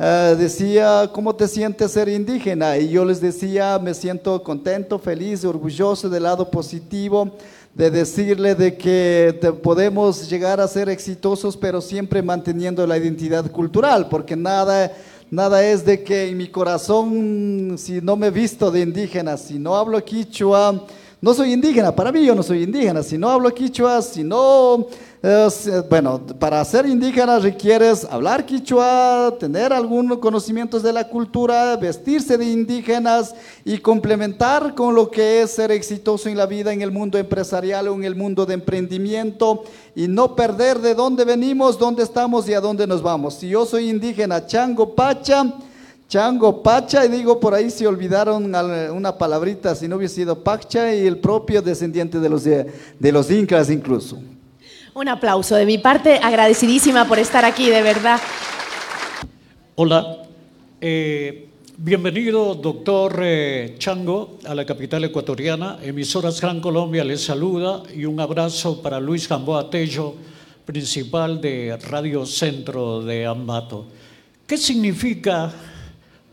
[0.00, 2.76] eh, decía, ¿cómo te sientes ser indígena?
[2.76, 7.36] Y yo les decía, me siento contento, feliz, orgulloso del lado positivo
[7.74, 14.08] de decirle de que podemos llegar a ser exitosos, pero siempre manteniendo la identidad cultural,
[14.08, 14.92] porque nada,
[15.30, 19.74] nada es de que en mi corazón, si no me visto de indígena, si no
[19.74, 20.86] hablo quichua,
[21.20, 24.86] no soy indígena, para mí yo no soy indígena, si no hablo quichua, si no
[25.88, 32.44] bueno, para ser indígena requieres hablar quichua, tener algunos conocimientos de la cultura, vestirse de
[32.44, 37.16] indígenas y complementar con lo que es ser exitoso en la vida, en el mundo
[37.16, 39.64] empresarial o en el mundo de emprendimiento
[39.96, 43.36] y no perder de dónde venimos, dónde estamos y a dónde nos vamos.
[43.36, 45.54] Si yo soy indígena, chango, pacha,
[46.06, 50.94] Chango Pacha, y digo por ahí se olvidaron una palabrita, si no hubiese sido Pacha
[50.94, 54.18] y el propio descendiente de los, de los incas incluso.
[54.96, 58.20] Un aplauso de mi parte, agradecidísima por estar aquí, de verdad.
[59.74, 60.18] Hola,
[60.80, 65.78] eh, bienvenido doctor eh, Chango a la capital ecuatoriana.
[65.82, 70.14] Emisoras Gran Colombia les saluda y un abrazo para Luis Gamboa Tello,
[70.64, 73.86] principal de Radio Centro de Ambato.
[74.46, 75.52] ¿Qué significa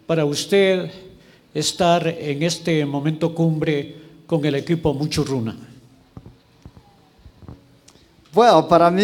[0.05, 0.87] para usted
[1.51, 3.95] estar en este momento cumbre
[4.27, 5.70] con el equipo Muchurruna?
[8.33, 9.03] Bueno, para mí,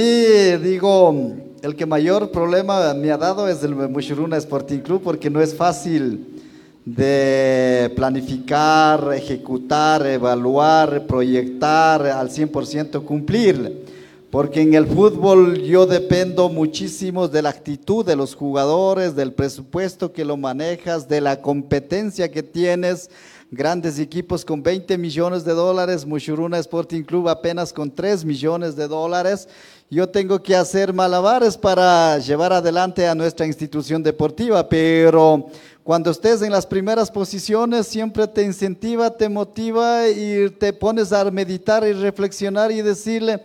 [0.64, 5.42] digo, el que mayor problema me ha dado es el Muchurruna Sporting Club porque no
[5.42, 6.42] es fácil
[6.86, 13.84] de planificar, ejecutar, evaluar, proyectar al 100% cumplir.
[14.32, 20.14] Porque en el fútbol yo dependo muchísimo de la actitud de los jugadores, del presupuesto
[20.14, 23.10] que lo manejas, de la competencia que tienes.
[23.50, 28.90] Grandes equipos con 20 millones de dólares, Mushuruna Sporting Club apenas con 3 millones de
[28.90, 29.48] dólares.
[29.90, 35.48] Yo tengo que hacer malabares para llevar adelante a nuestra institución deportiva, pero
[35.86, 41.32] cuando estés en las primeras posiciones, siempre te incentiva, te motiva y te pones a
[41.32, 43.42] meditar y reflexionar y decirle,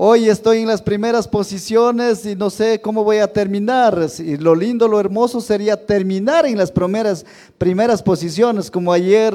[0.00, 3.98] hoy estoy en las primeras posiciones y no sé cómo voy a terminar.
[4.20, 7.26] Y lo lindo, lo hermoso sería terminar en las primeras,
[7.58, 9.34] primeras posiciones, como ayer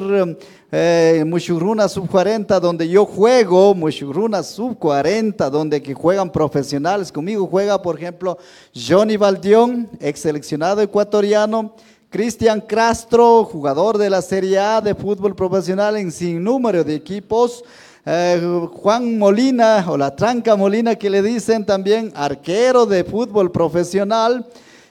[0.72, 7.12] eh, Mushuruna Sub 40, donde yo juego, Mushuruna Sub 40, donde que juegan profesionales.
[7.12, 8.38] Conmigo juega, por ejemplo,
[8.74, 11.74] Johnny Valdión, ex seleccionado ecuatoriano.
[12.08, 17.64] Cristian Castro, jugador de la Serie A de fútbol profesional en sin número de equipos.
[18.06, 24.46] Eh, Juan Molina, o la Tranca Molina que le dicen también, arquero de fútbol profesional.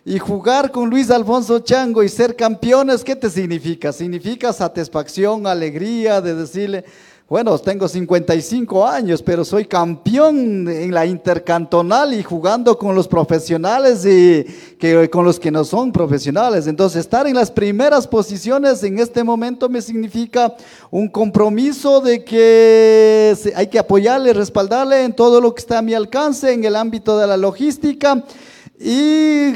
[0.06, 3.94] Y jugar con Luis Alfonso Chango y ser campeones, ¿qué te significa?
[3.94, 6.84] Significa satisfacción, alegría de decirle,
[7.34, 14.06] bueno, tengo 55 años, pero soy campeón en la intercantonal y jugando con los profesionales
[14.06, 14.46] y
[14.78, 16.68] que, con los que no son profesionales.
[16.68, 20.56] Entonces, estar en las primeras posiciones en este momento me significa
[20.92, 25.96] un compromiso de que hay que apoyarle, respaldarle en todo lo que está a mi
[25.96, 28.24] alcance en el ámbito de la logística.
[28.80, 29.56] Y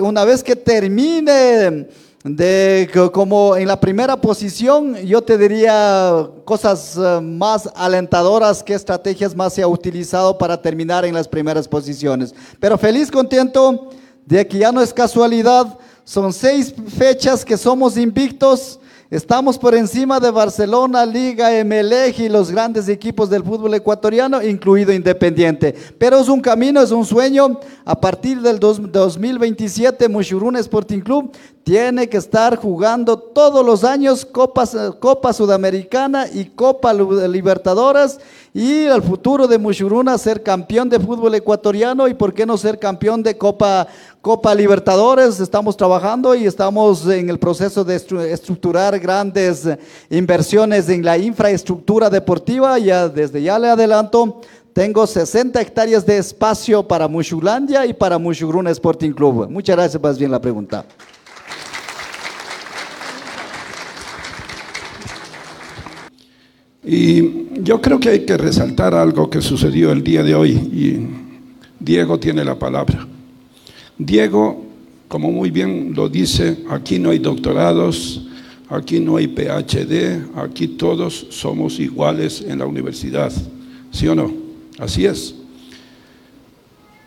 [0.00, 1.88] una vez que termine
[2.24, 9.36] de como en la primera posición, yo te diría cosas eh, más alentadoras, qué estrategias
[9.36, 12.34] más se ha utilizado para terminar en las primeras posiciones.
[12.58, 13.90] Pero feliz, contento
[14.26, 20.20] de que ya no es casualidad, son seis fechas que somos invictos Estamos por encima
[20.20, 25.74] de Barcelona, Liga, MLEG y los grandes equipos del fútbol ecuatoriano, incluido Independiente.
[25.96, 27.58] Pero es un camino, es un sueño.
[27.86, 31.32] A partir del 2027, Mushuruna Sporting Club
[31.68, 38.18] tiene que estar jugando todos los años Copa, Sudamericana y Copa Libertadores
[38.54, 42.78] y el futuro de Mushuruna ser campeón de fútbol ecuatoriano y por qué no ser
[42.78, 43.86] campeón de Copa,
[44.22, 45.40] Copa Libertadores.
[45.40, 47.96] Estamos trabajando y estamos en el proceso de
[48.32, 49.68] estructurar grandes
[50.08, 52.78] inversiones en la infraestructura deportiva.
[52.78, 54.40] Ya desde ya le adelanto,
[54.72, 59.50] tengo 60 hectáreas de espacio para Mushulandia y para Mushuruna Sporting Club.
[59.50, 60.86] Muchas gracias, más bien la pregunta.
[66.90, 71.06] Y yo creo que hay que resaltar algo que sucedió el día de hoy y
[71.78, 73.06] Diego tiene la palabra.
[73.98, 74.64] Diego,
[75.06, 78.26] como muy bien lo dice, aquí no hay doctorados,
[78.70, 83.32] aquí no hay PhD, aquí todos somos iguales en la universidad.
[83.90, 84.32] ¿Sí o no?
[84.78, 85.34] Así es.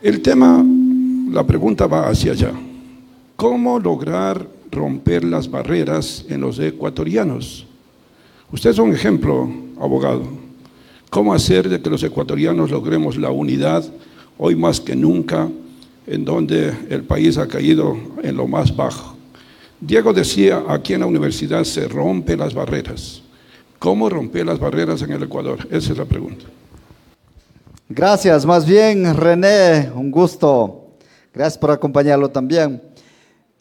[0.00, 0.64] El tema,
[1.28, 2.52] la pregunta va hacia allá.
[3.34, 7.66] ¿Cómo lograr romper las barreras en los ecuatorianos?
[8.52, 9.48] Usted es un ejemplo,
[9.80, 10.24] abogado.
[11.08, 13.82] ¿Cómo hacer de que los ecuatorianos logremos la unidad
[14.36, 15.48] hoy más que nunca,
[16.06, 19.16] en donde el país ha caído en lo más bajo?
[19.80, 23.22] Diego decía, aquí en la universidad se rompen las barreras.
[23.78, 25.66] ¿Cómo romper las barreras en el Ecuador?
[25.70, 26.44] Esa es la pregunta.
[27.88, 30.88] Gracias, más bien René, un gusto.
[31.32, 32.82] Gracias por acompañarlo también.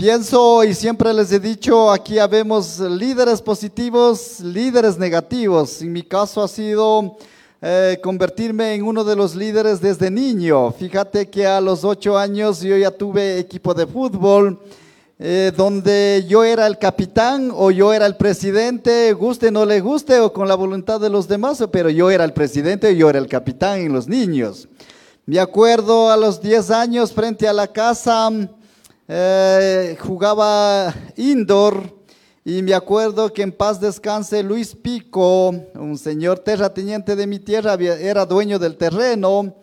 [0.02, 5.80] Pienso y siempre les he dicho, aquí habemos líderes positivos, líderes negativos.
[5.84, 7.18] En mi caso ha sido
[7.62, 10.72] eh, convertirme en uno de los líderes desde niño.
[10.72, 14.60] Fíjate que a los ocho años yo ya tuve equipo de fútbol.
[15.20, 20.20] Eh, donde yo era el capitán o yo era el presidente, guste no le guste
[20.20, 23.28] o con la voluntad de los demás, pero yo era el presidente yo era el
[23.28, 24.68] capitán en los niños.
[25.28, 28.32] Me acuerdo a los diez años frente a la casa,
[29.14, 31.84] eh, jugaba indoor
[32.46, 37.74] y me acuerdo que en paz descanse Luis Pico, un señor terrateniente de mi tierra,
[37.74, 39.54] era dueño del terreno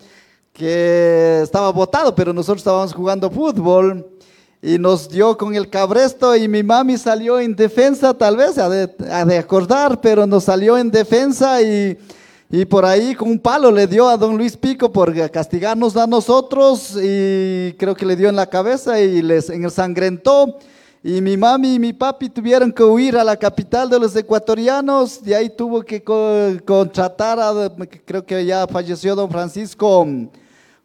[0.53, 4.07] que estaba botado, pero nosotros estábamos jugando fútbol
[4.61, 8.69] y nos dio con el cabresto y mi mami salió en defensa, tal vez, ha
[8.69, 11.97] de acordar, pero nos salió en defensa y
[12.51, 16.07] y por ahí con un palo le dio a don Luis Pico por castigarnos a
[16.07, 20.59] nosotros y creo que le dio en la cabeza y les ensangrentó.
[21.05, 25.23] y mi mami y mi papi tuvieron que huir a la capital de los ecuatorianos,
[25.23, 27.71] de ahí tuvo que contratar a,
[28.07, 30.07] creo que ya falleció don Francisco,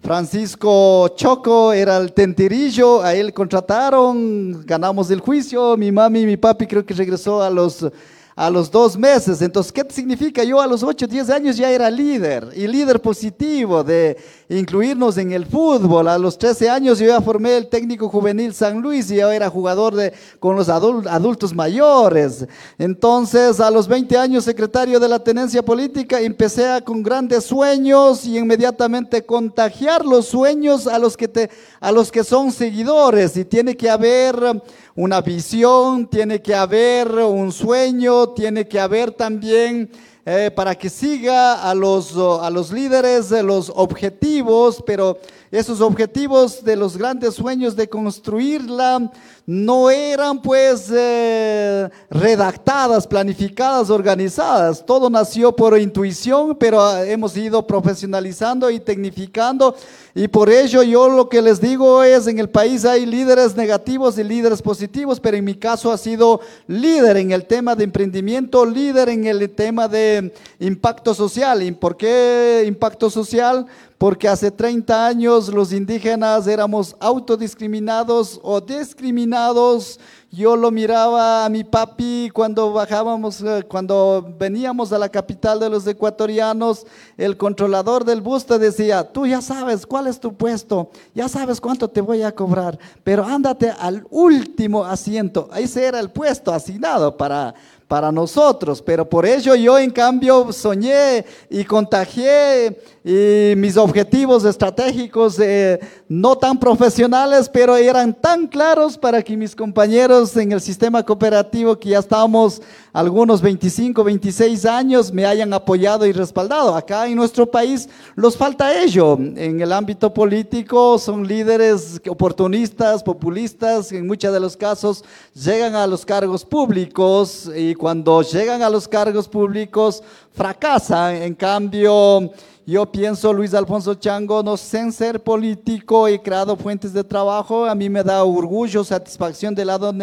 [0.02, 6.36] Francisco Choco, era el tentirillo, a él contrataron, ganamos el juicio, mi mami y mi
[6.36, 7.90] papi creo que regresó a los
[8.36, 9.42] a los dos meses.
[9.42, 10.44] Entonces, ¿qué significa?
[10.44, 14.18] Yo a los 8, 10 años ya era líder y líder positivo de
[14.50, 16.08] incluirnos en el fútbol.
[16.08, 19.50] A los 13 años yo ya formé el técnico juvenil San Luis y yo era
[19.50, 22.48] jugador de, con los adultos mayores.
[22.78, 28.26] Entonces, a los 20 años secretario de la tenencia política, empecé a, con grandes sueños
[28.26, 33.38] y inmediatamente contagiar los sueños a los que, te, a los que son seguidores.
[33.38, 34.62] Y tiene que haber
[34.96, 39.90] una visión, tiene que haber un sueño, tiene que haber también
[40.26, 45.18] eh, para que siga a los, a los líderes de los objetivos, pero
[45.54, 49.12] esos objetivos de los grandes sueños de construirla
[49.46, 54.84] no eran pues eh, redactadas, planificadas, organizadas.
[54.84, 59.76] Todo nació por intuición, pero ah, hemos ido profesionalizando y tecnificando.
[60.16, 64.18] Y por ello yo lo que les digo es, en el país hay líderes negativos
[64.18, 68.66] y líderes positivos, pero en mi caso ha sido líder en el tema de emprendimiento,
[68.66, 71.62] líder en el tema de impacto social.
[71.62, 73.68] ¿Y por qué impacto social?
[74.04, 79.98] Porque hace 30 años los indígenas éramos autodiscriminados o discriminados.
[80.30, 85.70] Yo lo miraba a mi papi cuando bajábamos, eh, cuando veníamos a la capital de
[85.70, 86.86] los ecuatorianos,
[87.16, 91.62] el controlador del bus te decía, tú ya sabes cuál es tu puesto, ya sabes
[91.62, 95.48] cuánto te voy a cobrar, pero ándate al último asiento.
[95.56, 97.54] Ese era el puesto asignado para,
[97.88, 105.38] para nosotros, pero por ello yo en cambio soñé y contagié y mis objetivos estratégicos
[105.40, 105.78] eh,
[106.08, 111.78] no tan profesionales, pero eran tan claros para que mis compañeros en el sistema cooperativo,
[111.78, 112.62] que ya estábamos
[112.94, 116.76] algunos 25, 26 años, me hayan apoyado y respaldado.
[116.76, 119.18] Acá en nuestro país los falta ello.
[119.20, 125.88] En el ámbito político son líderes oportunistas, populistas, en muchos de los casos llegan a
[125.88, 131.16] los cargos públicos y cuando llegan a los cargos públicos fracasan.
[131.16, 132.32] En cambio,
[132.66, 137.76] yo pienso, Luis Alfonso Chango, no sé ser político, he creado fuentes de trabajo, a
[137.76, 139.94] mí me da orgullo, satisfacción del lado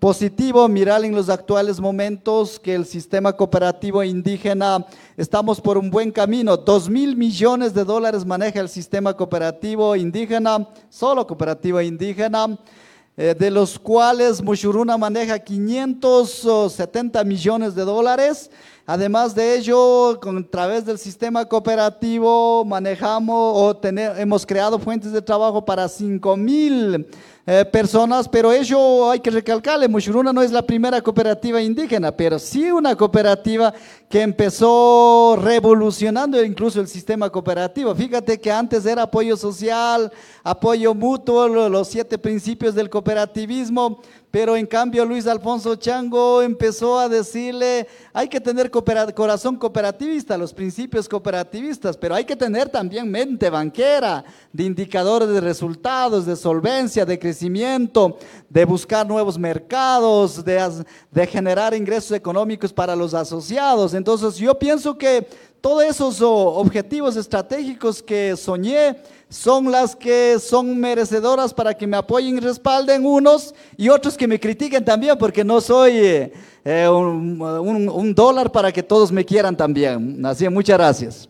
[0.00, 4.84] positivo, mirar en los actuales momentos que el sistema cooperativo indígena,
[5.16, 10.68] estamos por un buen camino, dos mil millones de dólares maneja el sistema cooperativo indígena,
[10.90, 12.58] solo cooperativo indígena,
[13.16, 18.48] eh, de los cuales Mushuruna maneja 570 millones de dólares.
[18.90, 25.12] Además de ello, con, a través del sistema cooperativo manejamos o tener, hemos creado fuentes
[25.12, 27.06] de trabajo para 5 mil
[27.50, 32.38] eh, personas, pero ello hay que recalcarle, Mushuruna no es la primera cooperativa indígena, pero
[32.38, 33.72] sí una cooperativa
[34.08, 37.94] que empezó revolucionando incluso el sistema cooperativo.
[37.94, 40.12] Fíjate que antes era apoyo social,
[40.42, 44.00] apoyo mutuo, los siete principios del cooperativismo,
[44.30, 50.52] pero en cambio Luis Alfonso Chango empezó a decirle, hay que tener corazón cooperativista, los
[50.52, 57.06] principios cooperativistas, pero hay que tener también mente banquera, de indicadores de resultados, de solvencia,
[57.06, 58.18] de crecimiento,
[58.48, 63.94] de buscar nuevos mercados, de, de generar ingresos económicos para los asociados.
[63.94, 65.26] Entonces yo pienso que
[65.60, 68.96] todos esos objetivos estratégicos que soñé,
[69.28, 74.26] son las que son merecedoras para que me apoyen y respalden unos y otros que
[74.26, 76.32] me critiquen también porque no soy eh,
[76.64, 80.24] eh, un, dólar para que todos me quieran también.
[80.24, 81.28] Así, muchas gracias.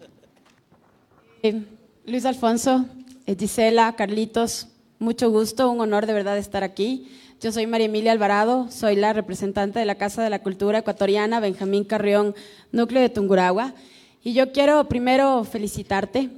[1.43, 1.63] Eh,
[2.07, 2.87] Luis Alfonso,
[3.27, 4.69] Gisela, Carlitos,
[4.99, 7.11] mucho gusto, un honor de verdad estar aquí.
[7.41, 11.39] Yo soy María Emilia Alvarado, soy la representante de la Casa de la Cultura Ecuatoriana,
[11.39, 12.35] Benjamín Carrión,
[12.73, 13.75] núcleo de Tunguragua.
[14.23, 16.31] Y yo quiero primero felicitarte.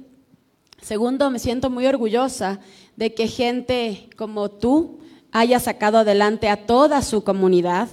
[0.81, 2.59] Segundo, me siento muy orgullosa
[2.95, 4.99] de que gente como tú
[5.31, 7.89] haya sacado adelante a toda su comunidad,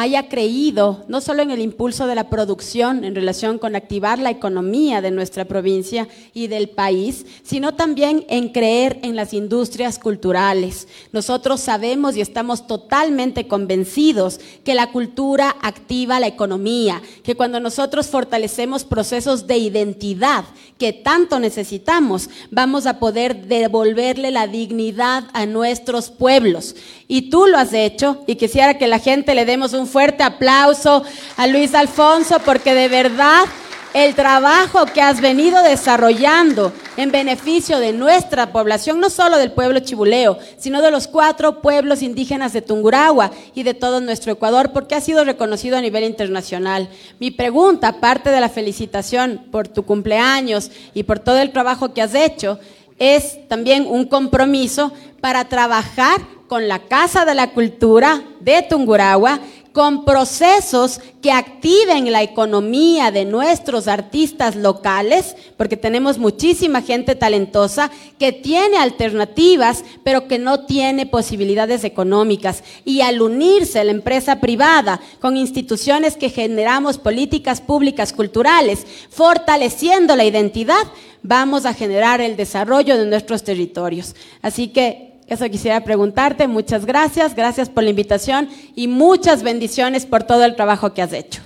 [0.00, 4.30] haya creído no solo en el impulso de la producción en relación con activar la
[4.30, 10.88] economía de nuestra provincia y del país, sino también en creer en las industrias culturales.
[11.12, 18.06] Nosotros sabemos y estamos totalmente convencidos que la cultura activa la economía, que cuando nosotros
[18.06, 20.46] fortalecemos procesos de identidad
[20.78, 26.74] que tanto necesitamos, vamos a poder devolverle la dignidad a nuestros pueblos.
[27.06, 31.04] Y tú lo has hecho y quisiera que la gente le demos un fuerte aplauso
[31.36, 33.44] a Luis Alfonso porque de verdad
[33.92, 39.80] el trabajo que has venido desarrollando en beneficio de nuestra población, no solo del pueblo
[39.80, 44.94] chibuleo, sino de los cuatro pueblos indígenas de Tungurahua y de todo nuestro Ecuador, porque
[44.94, 46.88] ha sido reconocido a nivel internacional.
[47.18, 52.02] Mi pregunta, aparte de la felicitación por tu cumpleaños y por todo el trabajo que
[52.02, 52.60] has hecho,
[52.98, 59.40] es también un compromiso para trabajar con la Casa de la Cultura de Tungurahua
[59.72, 67.90] con procesos que activen la economía de nuestros artistas locales, porque tenemos muchísima gente talentosa
[68.18, 72.64] que tiene alternativas, pero que no tiene posibilidades económicas.
[72.84, 80.24] Y al unirse la empresa privada con instituciones que generamos políticas públicas culturales, fortaleciendo la
[80.24, 80.82] identidad,
[81.22, 84.16] vamos a generar el desarrollo de nuestros territorios.
[84.42, 86.48] Así que eso quisiera preguntarte.
[86.48, 91.12] Muchas gracias, gracias por la invitación y muchas bendiciones por todo el trabajo que has
[91.12, 91.40] hecho.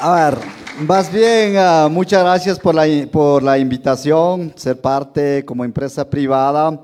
[0.00, 0.38] A ver,
[0.80, 6.80] más bien, uh, muchas gracias por la, por la invitación, ser parte como empresa privada.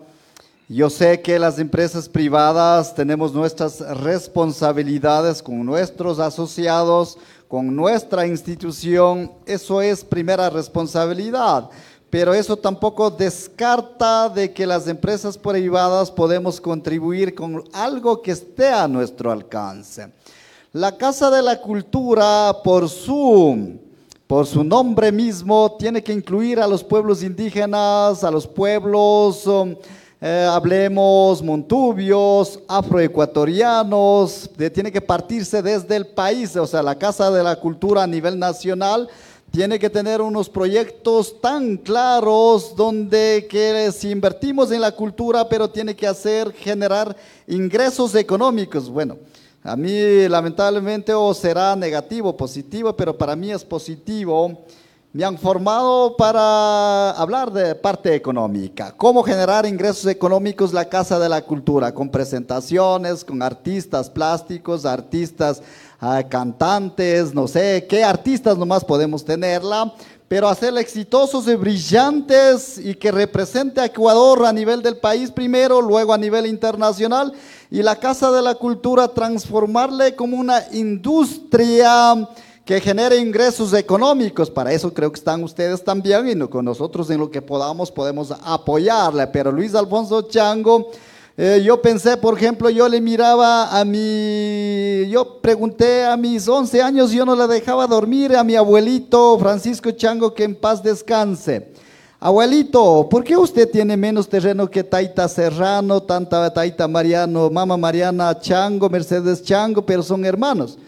[0.68, 9.32] Yo sé que las empresas privadas tenemos nuestras responsabilidades con nuestros asociados, con nuestra institución.
[9.44, 11.68] Eso es primera responsabilidad
[12.10, 18.68] pero eso tampoco descarta de que las empresas privadas podemos contribuir con algo que esté
[18.68, 20.10] a nuestro alcance.
[20.72, 23.78] La Casa de la Cultura, por su,
[24.26, 29.76] por su nombre mismo, tiene que incluir a los pueblos indígenas, a los pueblos, um,
[30.20, 37.42] eh, hablemos, montubios, afroecuatorianos, tiene que partirse desde el país, o sea, la Casa de
[37.42, 39.08] la Cultura a nivel nacional
[39.50, 45.68] tiene que tener unos proyectos tan claros donde que si invertimos en la cultura, pero
[45.68, 47.16] tiene que hacer generar
[47.48, 48.88] ingresos económicos.
[48.88, 49.18] Bueno,
[49.64, 54.64] a mí lamentablemente o será negativo, positivo, pero para mí es positivo.
[55.12, 61.28] Me han formado para hablar de parte económica, cómo generar ingresos económicos la Casa de
[61.28, 65.64] la Cultura, con presentaciones, con artistas plásticos, artistas
[66.28, 69.92] cantantes, no sé qué artistas nomás podemos tenerla,
[70.28, 75.82] pero hacerla exitosos y brillantes y que represente a Ecuador a nivel del país primero,
[75.82, 77.32] luego a nivel internacional
[77.68, 82.28] y la Casa de la Cultura transformarle como una industria
[82.70, 84.48] que genere ingresos económicos.
[84.48, 88.32] Para eso creo que están ustedes también y con nosotros en lo que podamos podemos
[88.44, 89.26] apoyarle.
[89.26, 90.88] Pero Luis Alfonso Chango
[91.36, 96.80] eh, yo pensé, por ejemplo, yo le miraba a mi, yo pregunté a mis 11
[96.80, 101.72] años, yo no le dejaba dormir a mi abuelito Francisco Chango, que en paz descanse.
[102.20, 108.38] Abuelito, ¿por qué usted tiene menos terreno que Taita Serrano, tanta Taita Mariano, Mama Mariana
[108.38, 110.78] Chango, Mercedes Chango, pero son hermanos?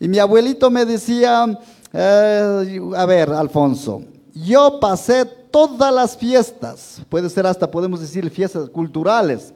[0.00, 1.46] Y mi abuelito me decía,
[1.92, 4.02] eh, a ver, Alfonso,
[4.34, 9.52] yo pasé todas las fiestas, puede ser hasta, podemos decir, fiestas culturales,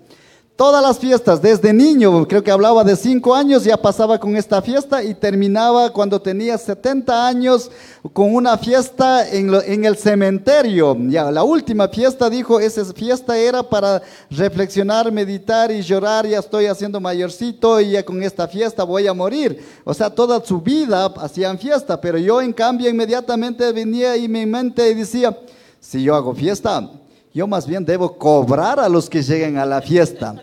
[0.57, 4.63] Todas las fiestas, desde niño, creo que hablaba de cinco años, ya pasaba con esta
[4.63, 7.73] fiesta y terminaba cuando tenía 70 años
[8.13, 10.97] con una fiesta en, en, el cementerio.
[11.09, 14.01] Ya, la última fiesta, dijo, esa fiesta era para
[14.31, 19.13] reflexionar, meditar y llorar, ya estoy haciendo mayorcito y ya con esta fiesta voy a
[19.13, 19.61] morir.
[19.83, 24.47] O sea, toda su vida hacían fiesta, pero yo en cambio inmediatamente venía y mi
[24.47, 25.37] mente decía,
[25.81, 26.89] si yo hago fiesta,
[27.35, 30.37] yo más bien debo cobrar a los que lleguen a la fiesta.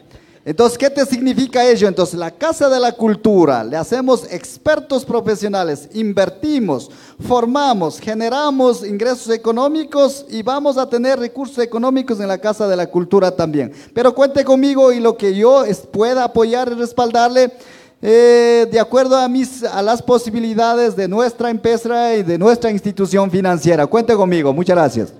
[0.43, 1.87] Entonces, ¿qué te significa ello?
[1.87, 6.89] Entonces, la Casa de la Cultura, le hacemos expertos profesionales, invertimos,
[7.19, 12.87] formamos, generamos ingresos económicos y vamos a tener recursos económicos en la Casa de la
[12.87, 13.71] Cultura también.
[13.93, 17.53] Pero cuente conmigo y lo que yo pueda apoyar y respaldarle,
[18.01, 23.29] eh, de acuerdo a, mis, a las posibilidades de nuestra empresa y de nuestra institución
[23.29, 23.85] financiera.
[23.85, 24.51] Cuente conmigo.
[24.51, 25.13] Muchas gracias.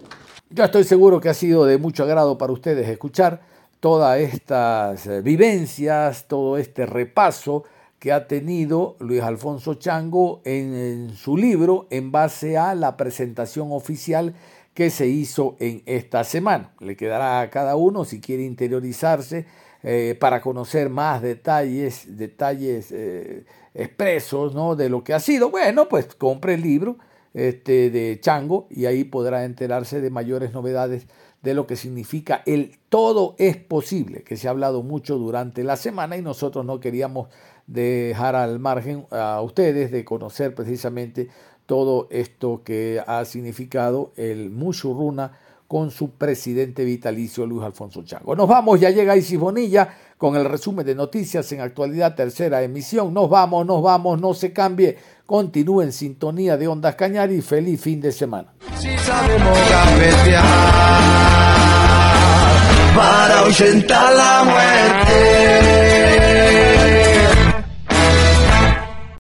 [0.54, 3.40] Yo estoy seguro que ha sido de mucho agrado para ustedes escuchar
[3.80, 7.64] todas estas eh, vivencias, todo este repaso
[8.00, 14.34] que ha tenido Luis Alfonso Chango en, su libro en base a la presentación oficial
[14.74, 16.74] que se hizo en esta semana.
[16.82, 19.46] Le quedará a cada uno si quiere interiorizarse
[19.84, 24.76] eh, para conocer más detalles, detalles eh, expresos ¿no?
[24.76, 25.50] de lo que ha sido.
[25.50, 26.98] Bueno, pues compre el libro
[27.34, 31.08] este, de Chango y ahí podrá enterarse de mayores novedades
[31.42, 35.76] de lo que significa el todo es posible, que se ha hablado mucho durante la
[35.76, 37.30] semana y nosotros no queríamos
[37.68, 41.30] dejar al margen a ustedes de conocer precisamente
[41.66, 45.40] todo esto que ha significado el Mushuruna
[45.72, 48.36] con su presidente vitalicio Luis Alfonso Chango.
[48.36, 53.14] Nos vamos, ya llega Isis Bonilla con el resumen de noticias en actualidad tercera emisión.
[53.14, 54.98] Nos vamos, nos vamos, no se cambie.
[55.32, 58.52] Continúe en sintonía de Ondas Cañar y feliz fin de semana.